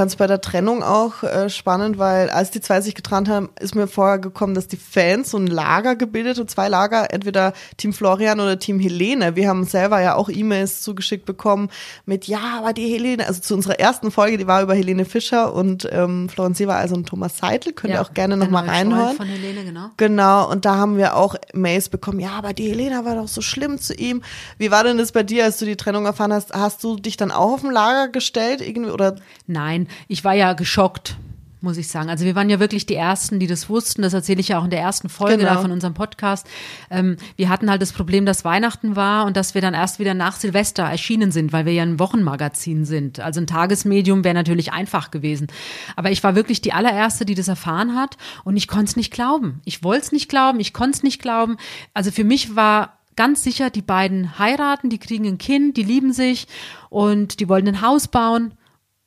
[0.00, 3.50] Fand es bei der Trennung auch äh, spannend, weil als die zwei sich getrennt haben,
[3.60, 7.52] ist mir vorher gekommen, dass die Fans so ein Lager gebildet und zwei Lager, entweder
[7.76, 9.36] Team Florian oder Team Helene.
[9.36, 11.68] Wir haben selber ja auch E-Mails zugeschickt bekommen
[12.06, 15.52] mit, ja, aber die Helene, also zu unserer ersten Folge, die war über Helene Fischer
[15.52, 19.18] und ähm, Florian Seewer, also und Thomas Seidel, könnt ihr auch gerne nochmal reinhören.
[19.18, 19.90] Von Helene, genau.
[19.98, 23.42] Genau, und da haben wir auch Mails bekommen, ja, aber die Helena war doch so
[23.42, 24.22] schlimm zu ihm.
[24.56, 26.54] Wie war denn das bei dir, als du die Trennung erfahren hast?
[26.54, 29.16] Hast du dich dann auch auf ein Lager gestellt irgendwie oder
[29.50, 31.16] Nein, ich war ja geschockt
[31.62, 32.08] muss ich sagen.
[32.08, 34.02] Also wir waren ja wirklich die Ersten, die das wussten.
[34.02, 35.54] Das erzähle ich ja auch in der ersten Folge genau.
[35.54, 36.46] da von unserem Podcast.
[36.90, 40.14] Ähm, wir hatten halt das Problem, dass Weihnachten war und dass wir dann erst wieder
[40.14, 43.20] nach Silvester erschienen sind, weil wir ja ein Wochenmagazin sind.
[43.20, 45.48] Also ein Tagesmedium wäre natürlich einfach gewesen.
[45.96, 49.12] Aber ich war wirklich die allererste, die das erfahren hat und ich konnte es nicht
[49.12, 49.60] glauben.
[49.64, 51.56] Ich wollte es nicht glauben, ich konnte es nicht glauben.
[51.92, 56.12] Also für mich war ganz sicher, die beiden heiraten, die kriegen ein Kind, die lieben
[56.12, 56.46] sich
[56.88, 58.54] und die wollen ein Haus bauen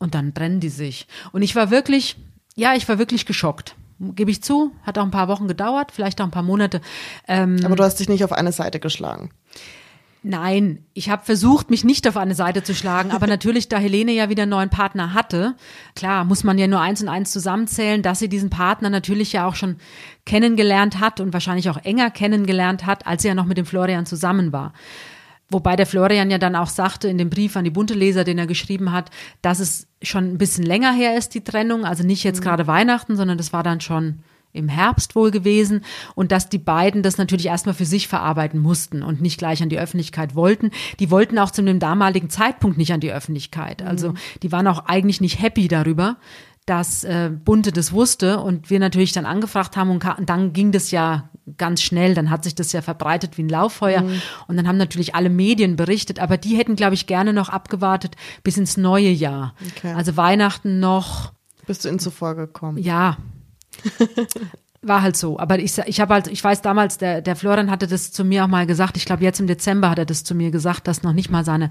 [0.03, 1.07] und dann trennen die sich.
[1.31, 2.17] Und ich war wirklich
[2.55, 3.75] ja, ich war wirklich geschockt.
[3.99, 6.81] Gebe ich zu, hat auch ein paar Wochen gedauert, vielleicht auch ein paar Monate.
[7.27, 9.29] Ähm, Aber du hast dich nicht auf eine Seite geschlagen.
[10.25, 14.13] Nein, ich habe versucht, mich nicht auf eine Seite zu schlagen, aber natürlich, da Helene
[14.13, 15.55] ja wieder einen neuen Partner hatte,
[15.95, 19.47] klar, muss man ja nur eins und eins zusammenzählen, dass sie diesen Partner natürlich ja
[19.47, 19.77] auch schon
[20.25, 24.05] kennengelernt hat und wahrscheinlich auch enger kennengelernt hat, als sie ja noch mit dem Florian
[24.05, 24.73] zusammen war.
[25.49, 28.39] Wobei der Florian ja dann auch sagte in dem Brief an die bunte Leser, den
[28.39, 31.85] er geschrieben hat, dass es schon ein bisschen länger her ist, die Trennung.
[31.85, 32.43] Also nicht jetzt mhm.
[32.43, 34.19] gerade Weihnachten, sondern das war dann schon
[34.53, 35.83] im Herbst wohl gewesen
[36.15, 39.69] und dass die beiden das natürlich erstmal für sich verarbeiten mussten und nicht gleich an
[39.69, 40.71] die Öffentlichkeit wollten.
[40.99, 43.81] Die wollten auch zu dem damaligen Zeitpunkt nicht an die Öffentlichkeit.
[43.81, 44.17] Also mhm.
[44.43, 46.17] die waren auch eigentlich nicht happy darüber,
[46.65, 50.71] dass äh, Bunte das wusste und wir natürlich dann angefragt haben und, und dann ging
[50.71, 54.21] das ja ganz schnell, dann hat sich das ja verbreitet wie ein Lauffeuer mhm.
[54.47, 58.15] und dann haben natürlich alle Medien berichtet, aber die hätten, glaube ich, gerne noch abgewartet
[58.43, 59.53] bis ins neue Jahr.
[59.75, 59.93] Okay.
[59.93, 61.33] Also Weihnachten noch.
[61.67, 62.77] Bist du ihnen zuvor gekommen?
[62.77, 63.17] Ja.
[64.81, 65.39] War halt so.
[65.39, 68.43] Aber ich, ich habe halt, ich weiß damals, der, der Florian hatte das zu mir
[68.43, 71.03] auch mal gesagt, ich glaube jetzt im Dezember hat er das zu mir gesagt, dass
[71.03, 71.69] noch nicht mal seine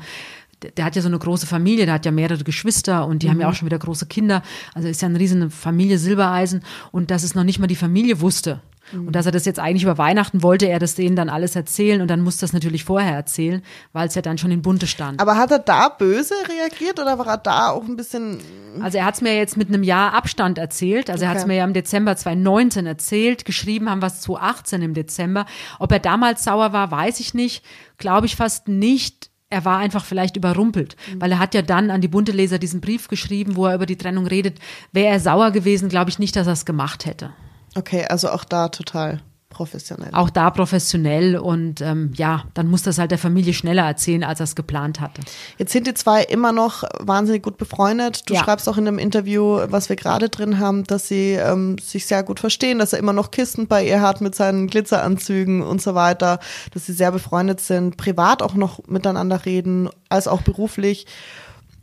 [0.77, 3.31] der hat ja so eine große Familie, der hat ja mehrere Geschwister und die mhm.
[3.33, 4.43] haben ja auch schon wieder große Kinder.
[4.75, 8.21] Also ist ja eine riesige Familie Silbereisen und dass es noch nicht mal die Familie
[8.21, 8.61] wusste.
[8.93, 9.09] Mhm.
[9.09, 12.01] Und dass er das jetzt eigentlich über Weihnachten wollte, er das denen dann alles erzählen
[12.01, 15.21] und dann muss das natürlich vorher erzählen, weil es ja dann schon in Bunte stand.
[15.21, 18.39] Aber hat er da böse reagiert oder war er da auch ein bisschen?
[18.81, 21.11] Also er hat es mir jetzt mit einem Jahr Abstand erzählt.
[21.11, 21.27] Also okay.
[21.27, 23.45] er hat es mir ja im Dezember 2019 erzählt.
[23.45, 25.47] Geschrieben haben wir es 2018 im Dezember.
[25.79, 27.65] Ob er damals sauer war, weiß ich nicht.
[27.99, 31.21] Glaube ich fast nicht er war einfach vielleicht überrumpelt, mhm.
[31.21, 33.87] weil er hat ja dann an die bunte Leser diesen Brief geschrieben, wo er über
[33.87, 34.59] die Trennung redet.
[34.93, 37.31] Wäre er sauer gewesen, glaube ich nicht, dass er es gemacht hätte.
[37.75, 39.21] Okay, also auch da total
[39.53, 40.11] professionell.
[40.13, 44.41] Auch da professionell und ähm, ja, dann muss das halt der Familie schneller erzählen, als
[44.41, 45.23] er es geplant hatte.
[45.59, 48.29] Jetzt sind die zwei immer noch wahnsinnig gut befreundet.
[48.29, 48.43] Du ja.
[48.43, 52.23] schreibst auch in einem Interview, was wir gerade drin haben, dass sie ähm, sich sehr
[52.23, 55.95] gut verstehen, dass er immer noch Kisten bei ihr hat mit seinen Glitzeranzügen und so
[55.95, 56.41] weiter,
[56.73, 61.07] dass sie sehr befreundet sind, privat auch noch miteinander reden, als auch beruflich.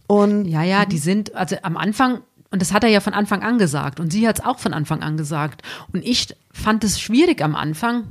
[0.07, 2.21] Und ja, ja, die sind, also am Anfang
[2.51, 3.99] und das hat er ja von Anfang an gesagt.
[3.99, 5.61] Und sie hat es auch von Anfang an gesagt.
[5.93, 8.07] Und ich fand es schwierig am Anfang.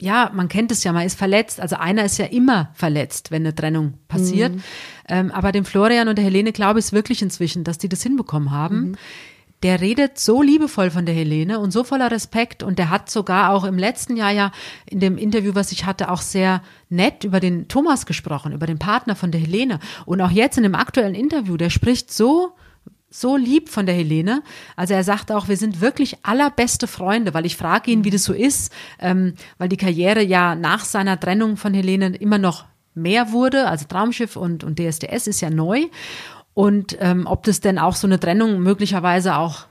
[0.00, 1.60] Ja, man kennt es ja, man ist verletzt.
[1.60, 4.54] Also einer ist ja immer verletzt, wenn eine Trennung passiert.
[4.54, 4.62] Mhm.
[5.08, 8.02] Ähm, aber dem Florian und der Helene glaube ich es wirklich inzwischen, dass die das
[8.02, 8.80] hinbekommen haben.
[8.80, 8.96] Mhm.
[9.62, 13.52] Der redet so liebevoll von der Helene und so voller Respekt und der hat sogar
[13.52, 14.52] auch im letzten Jahr ja
[14.86, 18.78] in dem Interview, was ich hatte, auch sehr nett über den Thomas gesprochen, über den
[18.78, 19.78] Partner von der Helene.
[20.06, 22.54] Und auch jetzt in dem aktuellen Interview, der spricht so
[23.10, 24.42] so lieb von der Helene.
[24.76, 28.24] Also er sagt auch, wir sind wirklich allerbeste Freunde, weil ich frage ihn, wie das
[28.24, 33.32] so ist, ähm, weil die Karriere ja nach seiner Trennung von Helene immer noch mehr
[33.32, 33.66] wurde.
[33.66, 35.86] Also Traumschiff und, und DSDS ist ja neu.
[36.54, 39.66] Und ähm, ob das denn auch so eine Trennung möglicherweise auch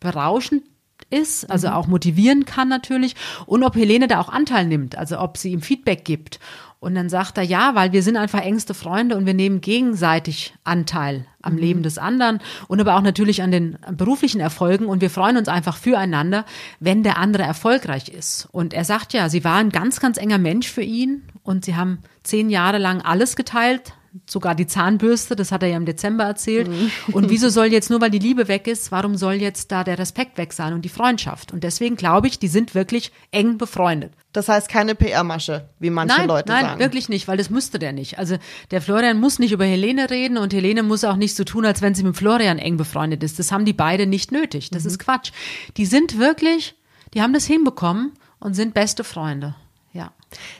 [0.00, 0.64] berauschend
[1.10, 1.74] ist, also mhm.
[1.74, 3.14] auch motivieren kann natürlich.
[3.46, 6.40] Und ob Helene da auch Anteil nimmt, also ob sie ihm Feedback gibt.
[6.80, 10.54] Und dann sagt er, ja, weil wir sind einfach engste Freunde und wir nehmen gegenseitig
[10.64, 11.58] Anteil am mhm.
[11.58, 15.48] Leben des anderen und aber auch natürlich an den beruflichen Erfolgen und wir freuen uns
[15.48, 16.46] einfach füreinander,
[16.80, 18.48] wenn der andere erfolgreich ist.
[18.50, 21.76] Und er sagt ja, sie war ein ganz, ganz enger Mensch für ihn und sie
[21.76, 23.92] haben zehn Jahre lang alles geteilt,
[24.26, 26.68] sogar die Zahnbürste, das hat er ja im Dezember erzählt.
[26.68, 26.90] Mhm.
[27.12, 29.98] Und wieso soll jetzt nur, weil die Liebe weg ist, warum soll jetzt da der
[29.98, 31.52] Respekt weg sein und die Freundschaft?
[31.52, 34.12] Und deswegen glaube ich, die sind wirklich eng befreundet.
[34.32, 36.78] Das heißt keine PR-Masche, wie manche nein, Leute nein, sagen.
[36.78, 38.18] Nein, wirklich nicht, weil das müsste der nicht.
[38.18, 38.36] Also
[38.70, 41.82] der Florian muss nicht über Helene reden und Helene muss auch nicht so tun, als
[41.82, 43.38] wenn sie mit Florian eng befreundet ist.
[43.38, 44.70] Das haben die beide nicht nötig.
[44.70, 44.90] Das mhm.
[44.90, 45.32] ist Quatsch.
[45.76, 46.74] Die sind wirklich,
[47.14, 49.54] die haben das hinbekommen und sind beste Freunde.
[49.92, 50.12] Ja.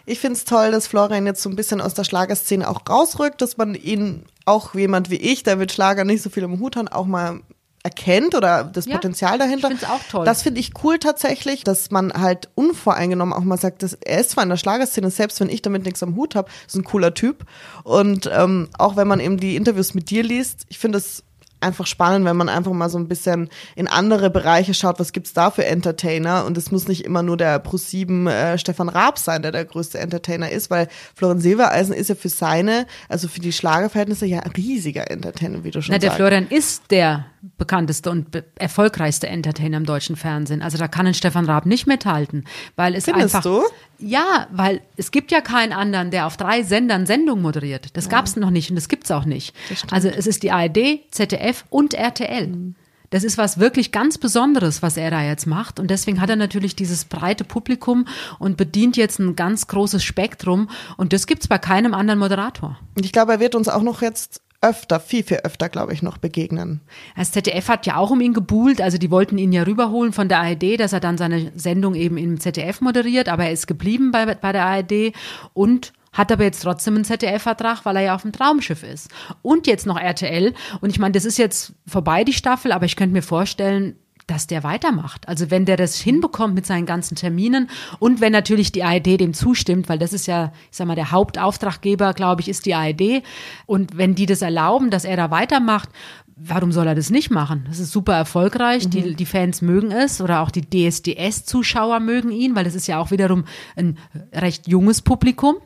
[0.07, 3.40] Ich finde es toll, dass Florian jetzt so ein bisschen aus der Schlagerszene auch rausrückt,
[3.40, 6.77] dass man ihn auch jemand wie ich, der mit Schlager nicht so viel im Hut
[6.77, 7.40] hat, auch mal
[7.83, 9.71] erkennt oder das ja, Potenzial dahinter.
[9.71, 10.25] Ich finde auch toll.
[10.25, 14.31] Das finde ich cool tatsächlich, dass man halt unvoreingenommen auch mal sagt, dass er ist
[14.31, 17.14] zwar in der Schlagerszene, selbst wenn ich damit nichts am Hut habe, ist ein cooler
[17.14, 17.47] Typ.
[17.85, 21.25] Und ähm, auch wenn man eben die Interviews mit dir liest, ich finde es
[21.61, 25.33] einfach spannend, wenn man einfach mal so ein bisschen in andere Bereiche schaut, was gibt's
[25.33, 29.42] da für Entertainer und es muss nicht immer nur der Pro7 äh, Stefan Raab sein,
[29.42, 33.53] der der größte Entertainer ist, weil Florian Silbereisen ist ja für seine, also für die
[33.53, 36.16] Schlagerverhältnisse ja ein riesiger Entertainer, wie du schon Na, der sagst.
[36.16, 40.62] Florian ist der bekannteste und be erfolgreichste Entertainer im deutschen Fernsehen.
[40.62, 42.44] Also da kann ein Stefan Raab nicht mithalten,
[42.77, 43.62] weil es Findest einfach du?
[43.98, 47.96] ja, weil es gibt ja keinen anderen, der auf drei Sendern Sendung moderiert.
[47.96, 49.54] Das gab's noch nicht und das gibt's auch nicht.
[49.90, 52.75] Also es ist die ARD, ZDF und RTL.
[53.10, 55.81] Das ist was wirklich ganz Besonderes, was er da jetzt macht.
[55.81, 58.06] Und deswegen hat er natürlich dieses breite Publikum
[58.38, 60.71] und bedient jetzt ein ganz großes Spektrum.
[60.96, 62.79] Und das gibt's bei keinem anderen Moderator.
[62.96, 66.02] Und ich glaube, er wird uns auch noch jetzt öfter, viel, viel öfter, glaube ich,
[66.02, 66.81] noch begegnen.
[67.17, 70.29] Das ZDF hat ja auch um ihn gebuhlt, also die wollten ihn ja rüberholen von
[70.29, 74.11] der ARD, dass er dann seine Sendung eben im ZDF moderiert, aber er ist geblieben
[74.11, 75.15] bei, bei der ARD
[75.54, 79.11] und hat aber jetzt trotzdem einen ZDF-Vertrag, weil er ja auf dem Traumschiff ist.
[79.42, 80.54] Und jetzt noch RTL.
[80.81, 83.94] Und ich meine, das ist jetzt vorbei, die Staffel, aber ich könnte mir vorstellen,
[84.31, 85.26] dass der weitermacht.
[85.28, 87.68] Also wenn der das hinbekommt mit seinen ganzen Terminen
[87.98, 91.10] und wenn natürlich die ARD dem zustimmt, weil das ist ja, ich sag mal, der
[91.10, 93.22] Hauptauftraggeber, glaube ich, ist die ARD.
[93.66, 95.88] Und wenn die das erlauben, dass er da weitermacht,
[96.37, 97.64] warum soll er das nicht machen?
[97.68, 98.88] Das ist super erfolgreich.
[98.88, 102.98] Die, die Fans mögen es oder auch die DSDS-Zuschauer mögen ihn, weil das ist ja
[102.98, 103.98] auch wiederum ein
[104.33, 105.56] recht junges Publikum.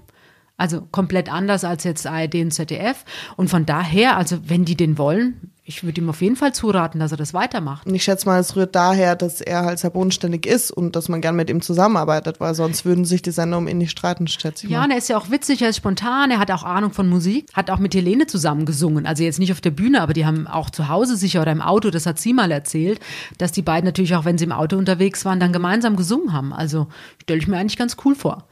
[0.57, 3.05] Also komplett anders als jetzt ARD und ZDF.
[3.37, 7.01] Und von daher, also wenn die den wollen, ich würde ihm auf jeden Fall zuraten,
[7.01, 7.87] dass er das weitermacht.
[7.87, 11.09] Und ich schätze mal, es rührt daher, dass er halt sehr bodenständig ist und dass
[11.09, 14.27] man gern mit ihm zusammenarbeitet, weil sonst würden sich die Sender um ihn nicht streiten,
[14.29, 14.85] schätze ich Ja, mal.
[14.85, 17.47] und er ist ja auch witzig, er ist spontan, er hat auch Ahnung von Musik,
[17.55, 19.07] hat auch mit Helene zusammen gesungen.
[19.07, 21.63] Also jetzt nicht auf der Bühne, aber die haben auch zu Hause sicher oder im
[21.63, 23.01] Auto, das hat sie mal erzählt,
[23.39, 26.53] dass die beiden natürlich auch, wenn sie im Auto unterwegs waren, dann gemeinsam gesungen haben.
[26.53, 26.89] Also
[27.23, 28.45] stelle ich mir eigentlich ganz cool vor.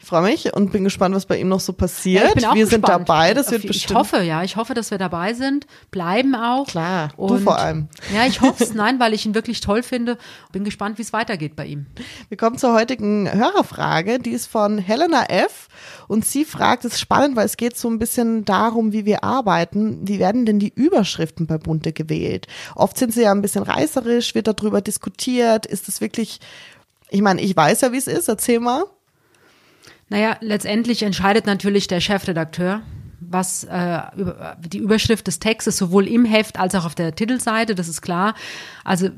[0.00, 2.22] Ich freue mich und bin gespannt, was bei ihm noch so passiert.
[2.22, 3.08] Ja, ich bin auch wir sind gespannt.
[3.08, 3.98] dabei, das wird ich bestimmt.
[3.98, 6.66] hoffe, ja, ich hoffe, dass wir dabei sind, bleiben auch.
[6.66, 7.88] Klar, du Und- vor allem.
[8.14, 10.18] Ja, ich hoffe es, nein, weil ich ihn wirklich toll finde.
[10.52, 11.86] Bin gespannt, wie es weitergeht bei ihm.
[12.28, 14.18] Wir kommen zur heutigen Hörerfrage.
[14.18, 15.68] Die ist von Helena F.
[16.06, 19.24] Und sie fragt, es ist spannend, weil es geht so ein bisschen darum, wie wir
[19.24, 20.06] arbeiten.
[20.06, 22.46] Wie werden denn die Überschriften bei Bunte gewählt?
[22.74, 25.64] Oft sind sie ja ein bisschen reißerisch, wird darüber diskutiert.
[25.66, 26.40] Ist es wirklich,
[27.08, 28.28] ich meine, ich weiß ja, wie es ist.
[28.28, 28.84] Erzähl mal.
[30.08, 32.82] Naja, letztendlich entscheidet natürlich der Chefredakteur,
[33.20, 37.74] was äh, über, die Überschrift des Textes sowohl im Heft als auch auf der Titelseite,
[37.74, 38.34] das ist klar.
[38.84, 39.08] Also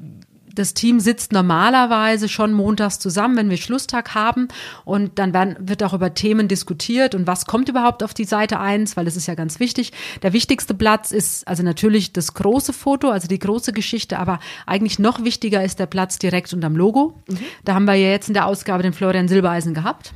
[0.57, 4.49] das Team sitzt normalerweise schon montags zusammen, wenn wir Schlusstag haben
[4.85, 8.59] und dann werden, wird auch über Themen diskutiert und was kommt überhaupt auf die Seite
[8.59, 9.93] 1, weil das ist ja ganz wichtig.
[10.23, 14.99] Der wichtigste Platz ist also natürlich das große Foto, also die große Geschichte, aber eigentlich
[14.99, 17.23] noch wichtiger ist der Platz direkt unterm Logo.
[17.65, 20.15] Da haben wir ja jetzt in der Ausgabe den Florian Silbereisen gehabt.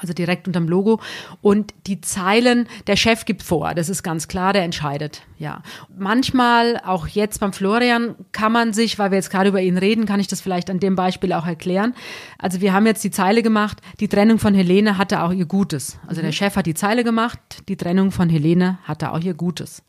[0.00, 1.00] Also direkt unterm Logo.
[1.40, 5.22] Und die Zeilen, der Chef gibt vor, das ist ganz klar, der entscheidet.
[5.38, 5.62] Ja.
[5.96, 10.06] Manchmal, auch jetzt beim Florian, kann man sich, weil wir jetzt gerade über ihn reden,
[10.06, 11.94] kann ich das vielleicht an dem Beispiel auch erklären.
[12.38, 15.98] Also wir haben jetzt die Zeile gemacht, die Trennung von Helene hatte auch ihr Gutes.
[16.06, 19.82] Also der Chef hat die Zeile gemacht, die Trennung von Helene hatte auch ihr Gutes.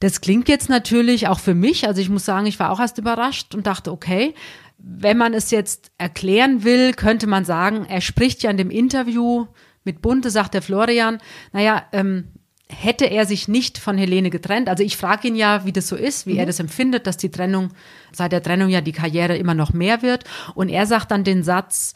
[0.00, 2.98] Das klingt jetzt natürlich auch für mich, also ich muss sagen, ich war auch erst
[2.98, 4.32] überrascht und dachte, okay,
[4.78, 9.46] wenn man es jetzt erklären will, könnte man sagen, er spricht ja in dem Interview
[9.84, 11.18] mit Bunte, sagt der Florian,
[11.52, 12.28] naja, ähm,
[12.68, 15.96] hätte er sich nicht von Helene getrennt, also ich frage ihn ja, wie das so
[15.96, 17.70] ist, wie er das empfindet, dass die Trennung,
[18.12, 20.24] seit der Trennung ja die Karriere immer noch mehr wird.
[20.54, 21.94] Und er sagt dann den Satz,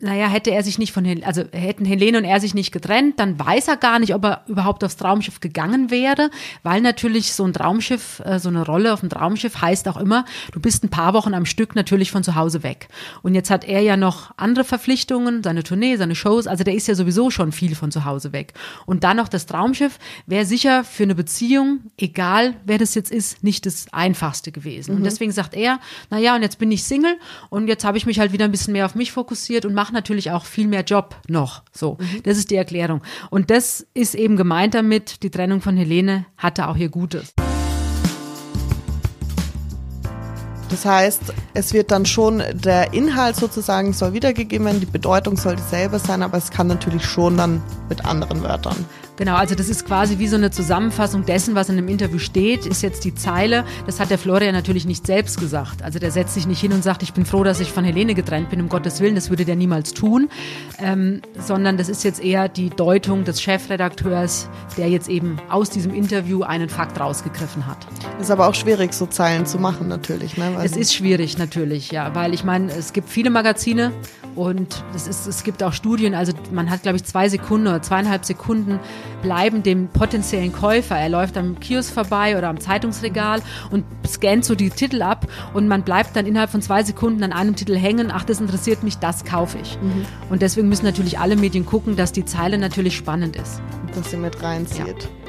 [0.00, 3.18] naja, hätte er sich nicht von, Hel also hätten Helene und er sich nicht getrennt,
[3.20, 6.30] dann weiß er gar nicht, ob er überhaupt aufs Traumschiff gegangen wäre,
[6.62, 10.24] weil natürlich so ein Traumschiff, äh, so eine Rolle auf dem Traumschiff heißt auch immer,
[10.52, 12.88] du bist ein paar Wochen am Stück natürlich von zu Hause weg.
[13.22, 16.88] Und jetzt hat er ja noch andere Verpflichtungen, seine Tournee, seine Shows, also der ist
[16.88, 18.54] ja sowieso schon viel von zu Hause weg.
[18.86, 23.44] Und dann noch das Traumschiff wäre sicher für eine Beziehung, egal wer das jetzt ist,
[23.44, 24.96] nicht das einfachste gewesen.
[24.96, 25.78] Und deswegen sagt er,
[26.08, 27.18] naja, und jetzt bin ich Single
[27.50, 29.89] und jetzt habe ich mich halt wieder ein bisschen mehr auf mich fokussiert und mache
[29.92, 31.62] natürlich auch viel mehr Job noch.
[31.72, 33.02] So, das ist die Erklärung.
[33.30, 37.34] Und das ist eben gemeint damit, die Trennung von Helene hatte auch ihr Gutes.
[40.70, 45.56] Das heißt, es wird dann schon, der Inhalt sozusagen soll wiedergegeben werden, die Bedeutung soll
[45.56, 48.76] dieselbe sein, aber es kann natürlich schon dann mit anderen Wörtern.
[49.20, 52.64] Genau, also das ist quasi wie so eine Zusammenfassung dessen, was in dem Interview steht,
[52.64, 53.66] ist jetzt die Zeile.
[53.84, 55.82] Das hat der Florian natürlich nicht selbst gesagt.
[55.82, 58.14] Also der setzt sich nicht hin und sagt, ich bin froh, dass ich von Helene
[58.14, 60.30] getrennt bin, um Gottes Willen, das würde der niemals tun.
[60.78, 64.48] Ähm, sondern das ist jetzt eher die Deutung des Chefredakteurs,
[64.78, 67.76] der jetzt eben aus diesem Interview einen Fakt rausgegriffen hat.
[68.22, 70.38] Ist aber auch schwierig, so Zeilen zu machen natürlich.
[70.38, 70.50] Ne?
[70.54, 73.92] Weil Es ist schwierig natürlich, ja, weil ich meine, es gibt viele Magazine
[74.40, 77.82] Und es, ist, es gibt auch Studien, also man hat, glaube ich, zwei Sekunden oder
[77.82, 78.80] zweieinhalb Sekunden
[79.20, 80.96] bleiben dem potenziellen Käufer.
[80.96, 85.68] Er läuft am Kiosk vorbei oder am Zeitungsregal und scannt so die Titel ab und
[85.68, 88.10] man bleibt dann innerhalb von zwei Sekunden an einem Titel hängen.
[88.10, 89.78] Ach, das interessiert mich, das kaufe ich.
[89.82, 90.06] Mhm.
[90.30, 93.60] Und deswegen müssen natürlich alle Medien gucken, dass die Zeile natürlich spannend ist.
[93.94, 95.02] Dass sie mit reinzieht.
[95.02, 95.19] Ja.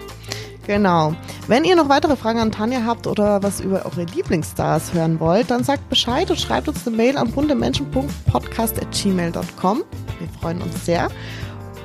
[0.72, 1.14] Genau.
[1.50, 5.52] Wenn ihr noch weitere Fragen an Tanja habt oder was über eure Lieblingsstars hören wollt,
[5.52, 9.84] dann sagt Bescheid und schreibt uns eine Mail an buntemenschen.podcast.gmail.com.
[10.20, 11.10] Wir freuen uns sehr.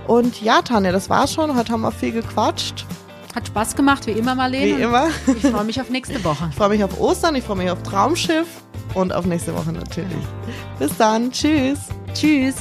[0.07, 1.57] Und ja, Tanja, das war's schon.
[1.57, 2.87] Heute haben wir viel gequatscht.
[3.35, 4.79] Hat Spaß gemacht, wie immer, Marlene.
[4.79, 5.09] Wie immer.
[5.27, 6.47] Ich freue mich auf nächste Woche.
[6.51, 8.47] Ich freue mich auf Ostern, ich freue mich auf Traumschiff
[8.95, 10.25] und auf nächste Woche natürlich.
[10.79, 11.33] Bis dann.
[11.33, 11.81] Tschüss.
[12.15, 12.55] Tschüss.